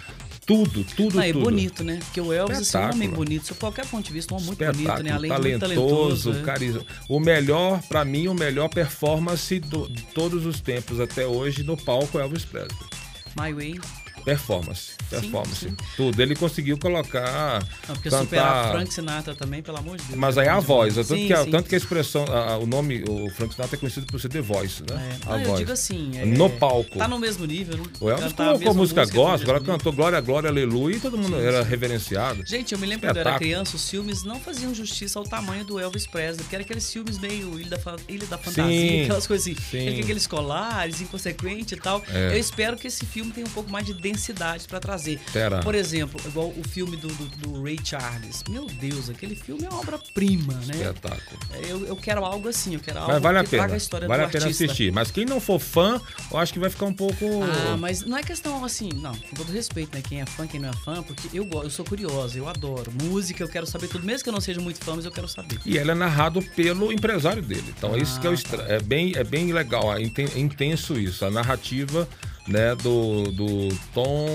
tudo, 0.45 0.83
tudo, 0.95 1.19
Ah, 1.19 1.27
e 1.27 1.33
tudo. 1.33 1.43
bonito, 1.43 1.83
né? 1.83 1.99
Porque 2.05 2.21
o 2.21 2.31
Elvis, 2.31 2.59
assim, 2.59 2.77
é 2.77 2.81
um 2.81 2.91
homem 2.93 3.09
bonito. 3.09 3.47
Sob 3.47 3.59
qualquer 3.59 3.85
ponto 3.87 4.05
de 4.05 4.13
vista, 4.13 4.33
um 4.33 4.37
homem 4.37 4.47
muito 4.47 4.63
bonito, 4.65 5.03
né? 5.03 5.11
Além 5.11 5.31
de 5.31 5.37
muito 5.39 5.59
talentoso, 5.59 5.59
talentoso. 5.59 6.31
né? 6.33 6.43
carisma. 6.43 6.85
O 7.09 7.19
melhor, 7.19 7.81
pra 7.89 8.05
mim, 8.05 8.27
o 8.29 8.33
melhor 8.33 8.69
performance 8.69 9.59
do- 9.59 9.89
de 9.89 10.03
todos 10.03 10.45
os 10.45 10.61
tempos 10.61 10.99
até 11.01 11.25
hoje 11.27 11.63
no 11.63 11.75
palco 11.75 12.17
é 12.17 12.21
Elvis 12.21 12.45
Presley. 12.45 12.77
My 13.37 13.51
Way. 13.53 13.79
Performance, 14.23 14.91
Sim, 15.09 15.19
performance. 15.21 15.55
sim. 15.69 15.75
Tudo. 15.95 16.21
Ele 16.21 16.35
conseguiu 16.35 16.77
colocar, 16.77 17.59
Não, 17.87 17.95
porque 17.95 18.09
superar 18.09 18.45
cantar... 18.45 18.71
Frank 18.71 18.93
Sinatra 18.93 19.35
também, 19.35 19.61
pelo 19.61 19.77
amor 19.77 19.97
de 19.97 20.03
Deus. 20.03 20.17
Mas 20.19 20.37
é 20.37 20.41
aí 20.41 20.47
a 20.49 20.59
voz, 20.59 20.95
tanto, 20.95 21.07
Sim, 21.07 21.27
que 21.27 21.33
a, 21.33 21.43
sim. 21.43 21.51
tanto 21.51 21.69
que 21.69 21.75
a 21.75 21.77
expressão, 21.77 22.25
a- 22.25 22.57
o 22.57 22.65
nome, 22.65 23.03
o 23.07 23.29
Frank 23.31 23.53
Sinatra 23.53 23.75
é 23.75 23.79
conhecido 23.79 24.05
por 24.07 24.19
ser 24.19 24.29
The 24.29 24.41
Voice, 24.41 24.83
né? 24.89 25.17
É. 25.23 25.25
A 25.25 25.29
Não, 25.31 25.39
eu 25.41 25.47
voz. 25.47 25.59
digo 25.59 25.71
assim. 25.71 26.11
é- 26.17 26.25
No 26.25 26.49
palco. 26.49 26.97
Tá 26.97 27.07
no 27.07 27.19
mesmo 27.19 27.45
nível. 27.45 27.79
O 27.99 28.09
Elvis 28.09 28.33
colocou 28.33 28.73
música 28.73 29.01
música 29.01 29.05
no 29.05 29.11
gospel, 29.25 29.53
nível. 29.59 29.61
cantou 29.77 29.93
Glória, 29.93 30.19
Glória, 30.21 30.49
Aleluia 30.49 30.95
e 30.95 30.99
todo 30.99 31.17
mundo 31.17 31.37
Sim, 31.37 31.43
era 31.43 31.63
sim. 31.63 31.69
reverenciado. 31.69 32.43
Gente, 32.45 32.73
eu 32.73 32.79
me 32.79 32.85
lembro 32.87 33.07
quando 33.07 33.17
eu 33.17 33.21
era 33.21 33.29
Espetáculo. 33.31 33.39
criança, 33.51 33.75
os 33.75 33.89
filmes 33.89 34.23
não 34.23 34.39
faziam 34.39 34.73
justiça 34.73 35.19
ao 35.19 35.25
tamanho 35.25 35.63
do 35.65 35.79
Elvis 35.79 36.05
Presley, 36.07 36.43
porque 36.43 36.55
era 36.55 36.63
aqueles 36.63 36.91
filmes 36.91 37.17
meio 37.19 37.59
Ilha 37.59 37.77
da, 37.77 37.95
Ilha 38.07 38.25
da 38.27 38.37
Fantasia, 38.37 38.63
Sim, 38.71 39.01
aquelas 39.03 39.27
coisas 39.27 39.47
assim. 39.47 39.55
sim. 39.71 39.99
Aqueles 40.01 40.27
colares, 40.27 41.01
inconsequente 41.01 41.75
e 41.75 41.77
tal. 41.77 42.03
É. 42.09 42.33
Eu 42.33 42.37
espero 42.39 42.77
que 42.77 42.87
esse 42.87 43.05
filme 43.05 43.31
tenha 43.31 43.45
um 43.47 43.49
pouco 43.51 43.69
mais 43.69 43.85
de 43.85 43.93
densidade 44.11 44.67
pra 44.67 44.79
trazer. 44.79 45.19
Terá. 45.31 45.59
Por 45.59 45.75
exemplo, 45.75 46.19
igual 46.25 46.49
o 46.49 46.67
filme 46.67 46.97
do, 46.97 47.07
do, 47.07 47.25
do 47.37 47.63
Ray 47.63 47.77
Charles. 47.83 48.43
Meu 48.49 48.65
Deus, 48.65 49.09
aquele 49.09 49.35
filme 49.35 49.65
é 49.65 49.69
uma 49.69 49.79
obra-prima, 49.79 50.53
né? 50.65 50.75
Espetáculo. 50.75 51.39
Eu, 51.67 51.85
eu 51.85 51.95
quero 51.95 52.25
algo 52.25 52.47
assim, 52.47 52.73
eu 52.73 52.79
quero 52.79 52.99
algo 52.99 53.13
Mas 53.13 53.21
vale 53.21 53.37
a 53.37 53.43
que 53.43 53.49
traga 53.51 53.63
pena. 53.65 53.73
a 53.73 53.77
história 53.77 54.07
Vale 54.07 54.23
do 54.23 54.27
a 54.27 54.29
pena 54.29 54.47
assistir. 54.47 54.91
Mas 54.91 55.11
quem 55.11 55.25
não 55.25 55.39
for 55.39 55.59
fã, 55.59 56.01
eu 56.31 56.37
acho 56.37 56.53
que 56.53 56.59
vai 56.59 56.69
ficar 56.69 56.85
um 56.85 56.93
pouco. 56.93 57.25
Ah, 57.43 57.77
mas 57.77 58.03
não 58.05 58.17
é 58.17 58.23
questão 58.23 58.63
assim, 58.63 58.89
não, 58.95 59.15
com 59.15 59.35
todo 59.35 59.51
respeito, 59.51 59.95
né? 59.95 60.01
Quem 60.07 60.21
é 60.21 60.25
fã, 60.25 60.47
quem 60.47 60.59
não 60.59 60.69
é 60.69 60.73
fã, 60.73 61.03
porque 61.03 61.29
eu 61.33 61.45
gosto, 61.45 61.65
eu 61.65 61.69
sou 61.69 61.85
curiosa, 61.85 62.37
eu 62.37 62.47
adoro. 62.47 62.91
Música, 63.03 63.43
eu 63.43 63.47
quero 63.47 63.65
saber 63.65 63.87
tudo, 63.87 64.05
mesmo 64.05 64.23
que 64.23 64.29
eu 64.29 64.33
não 64.33 64.41
seja 64.41 64.59
muito 64.59 64.83
fã, 64.83 64.95
mas 64.95 65.05
eu 65.05 65.11
quero 65.11 65.27
saber. 65.27 65.59
E 65.65 65.77
ele 65.77 65.91
é 65.91 65.95
narrado 65.95 66.41
pelo 66.55 66.91
empresário 66.91 67.41
dele. 67.41 67.73
Então 67.77 67.95
é 67.95 67.99
isso 67.99 68.19
que 68.19 68.27
é 68.27 68.29
o 68.29 68.33
estra... 68.33 68.63
é 68.63 68.79
bem 68.79 69.13
é 69.15 69.23
bem 69.23 69.51
legal, 69.53 69.93
é 69.95 70.01
intenso 70.01 70.99
isso, 70.99 71.25
a 71.25 71.31
narrativa, 71.31 72.07
né, 72.49 72.75
do, 72.75 73.23
do 73.31 73.69
Tom 73.93 74.27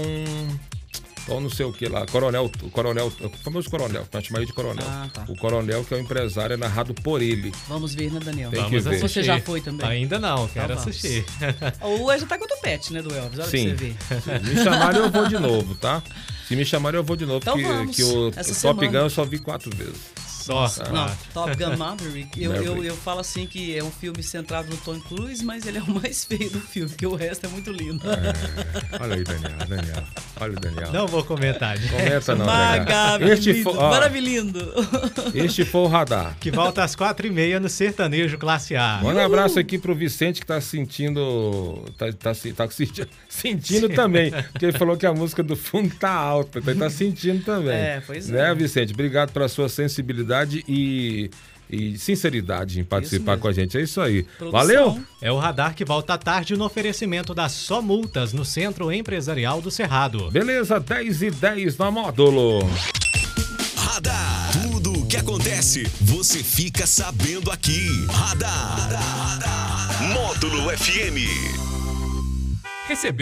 Tom 1.26 1.40
não 1.40 1.48
sei 1.48 1.64
o 1.64 1.72
que 1.72 1.86
lá, 1.88 2.06
Coronel, 2.06 2.50
o 2.62 2.70
Coronel, 2.70 3.06
o 3.06 3.28
famoso 3.42 3.70
Coronel, 3.70 4.06
nós 4.12 4.24
chamamos 4.24 4.40
ele 4.42 4.46
de 4.46 4.52
Coronel. 4.52 4.84
Ah, 4.86 5.08
tá. 5.12 5.24
O 5.28 5.36
Coronel 5.36 5.82
que 5.84 5.94
é 5.94 5.96
o 5.96 6.00
empresário 6.00 6.54
é 6.54 6.56
narrado 6.56 6.92
por 6.94 7.22
ele. 7.22 7.50
Vamos 7.66 7.94
ver, 7.94 8.12
né, 8.12 8.20
Daniel? 8.22 8.50
Tem 8.50 8.62
que 8.64 8.70
Vamos 8.78 8.84
ver. 8.84 8.96
assistir. 8.96 9.08
Você 9.08 9.22
já 9.22 9.40
foi 9.40 9.60
também? 9.60 9.86
Ainda 9.86 10.18
não, 10.18 10.46
quero 10.48 10.72
Então 10.72 10.82
assistir. 10.82 11.24
O 11.80 12.12
Ed 12.12 12.20
já 12.20 12.26
tá 12.26 12.38
com 12.38 12.44
o 12.44 12.48
topete, 12.48 12.92
né, 12.92 13.00
do 13.00 13.14
Elvis? 13.14 13.38
Olha 13.38 13.48
Sim. 13.48 13.74
pra 13.74 13.76
você 14.18 14.38
ver. 14.38 14.54
Me 14.54 14.62
chamarem 14.62 15.00
eu 15.00 15.10
vou 15.10 15.26
de 15.26 15.38
novo, 15.38 15.74
tá? 15.76 16.02
Se 16.46 16.54
me 16.56 16.64
chamarem 16.64 16.98
eu 16.98 17.04
vou 17.04 17.16
de 17.16 17.24
novo, 17.24 17.38
Então 17.38 17.54
porque 17.54 17.66
vamos, 17.68 17.96
que 17.96 18.02
o, 18.02 18.28
essa 18.36 18.68
Top 18.68 18.78
semana. 18.80 18.86
Gun 18.88 19.04
eu 19.04 19.10
só 19.10 19.24
vi 19.24 19.38
quatro 19.38 19.74
vezes. 19.74 20.00
Só. 20.44 20.68
Não, 20.92 21.10
Top 21.32 21.54
Gun 21.56 21.76
Maverick, 21.76 22.42
eu, 22.42 22.52
eu, 22.54 22.62
Maverick. 22.64 22.86
eu 22.88 22.96
falo 22.96 23.20
assim 23.20 23.46
que 23.46 23.76
é 23.76 23.82
um 23.82 23.90
filme 23.90 24.22
centrado 24.22 24.68
no 24.68 24.76
Tom 24.78 25.00
Cruise, 25.00 25.44
mas 25.44 25.66
ele 25.66 25.78
é 25.78 25.82
o 25.82 25.90
mais 25.90 26.24
feio 26.24 26.50
do 26.50 26.60
filme, 26.60 26.88
porque 26.90 27.06
o 27.06 27.14
resto 27.14 27.46
é 27.46 27.48
muito 27.48 27.70
lindo. 27.70 28.02
É, 28.10 29.02
olha 29.02 29.14
aí, 29.16 29.24
Daniel, 29.24 29.58
Daniel. 29.68 30.04
Olha 30.40 30.52
o 30.52 30.60
Daniel. 30.60 30.92
Não 30.92 31.06
vou 31.06 31.24
comentar. 31.24 31.76
gente. 31.78 31.90
Comenta 31.90 32.34
não, 32.34 32.46
Daniel. 32.46 32.84
Maravilhoso, 32.84 33.32
Este 33.32 33.62
foi, 33.62 33.72
ó, 33.76 33.90
maravilhoso. 33.90 34.74
este 35.34 35.64
foi 35.64 35.80
o 35.82 35.86
radar. 35.86 36.36
Que 36.40 36.50
volta 36.50 36.82
às 36.84 36.94
quatro 36.96 37.26
e 37.26 37.30
meia 37.30 37.58
no 37.60 37.68
Sertanejo 37.68 38.36
Classe 38.38 38.76
A. 38.76 39.00
Manda 39.02 39.20
um 39.20 39.24
abraço 39.24 39.58
aqui 39.58 39.78
pro 39.78 39.94
Vicente 39.94 40.40
que 40.40 40.46
tá 40.46 40.60
sentindo. 40.60 41.84
Tá, 41.96 42.12
tá, 42.12 42.34
se- 42.34 42.52
tá 42.52 42.68
senti- 42.70 43.06
sentindo 43.28 43.88
também. 43.90 44.30
Porque 44.52 44.66
ele 44.66 44.76
falou 44.78 44.96
que 44.96 45.06
a 45.06 45.12
música 45.12 45.42
do 45.42 45.56
fundo 45.56 45.94
tá 45.94 46.10
alta. 46.10 46.58
Então 46.58 46.72
ele 46.72 46.80
tá 46.80 46.90
sentindo 46.90 47.44
também. 47.44 47.74
É, 47.76 48.02
pois 48.06 48.28
é. 48.28 48.32
Né, 48.32 48.54
Vicente? 48.54 48.92
Obrigado 48.92 49.32
pela 49.32 49.48
sua 49.48 49.68
sensibilidade 49.68 50.33
e, 50.66 51.30
e 51.70 51.98
sinceridade 51.98 52.80
em 52.80 52.84
participar 52.84 53.38
com 53.38 53.48
a 53.48 53.52
gente. 53.52 53.76
É 53.78 53.82
isso 53.82 54.00
aí. 54.00 54.22
Produção. 54.22 54.50
Valeu! 54.50 55.04
É 55.20 55.30
o 55.30 55.38
radar 55.38 55.74
que 55.74 55.84
volta 55.84 56.14
à 56.14 56.18
tarde 56.18 56.56
no 56.56 56.64
oferecimento 56.64 57.34
da 57.34 57.48
Só 57.48 57.80
Multas 57.80 58.32
no 58.32 58.44
Centro 58.44 58.92
Empresarial 58.92 59.60
do 59.60 59.70
Cerrado. 59.70 60.30
Beleza, 60.30 60.80
10 60.80 61.22
e 61.22 61.30
10 61.30 61.78
na 61.78 61.90
módulo. 61.90 62.60
Radar. 63.76 64.50
Tudo 64.62 65.00
o 65.00 65.06
que 65.06 65.16
acontece, 65.16 65.84
você 66.00 66.42
fica 66.42 66.86
sabendo 66.86 67.50
aqui. 67.50 67.88
Radar. 68.10 69.34
Módulo 70.12 70.70
FM. 70.76 71.64
Recebeu 72.86 73.12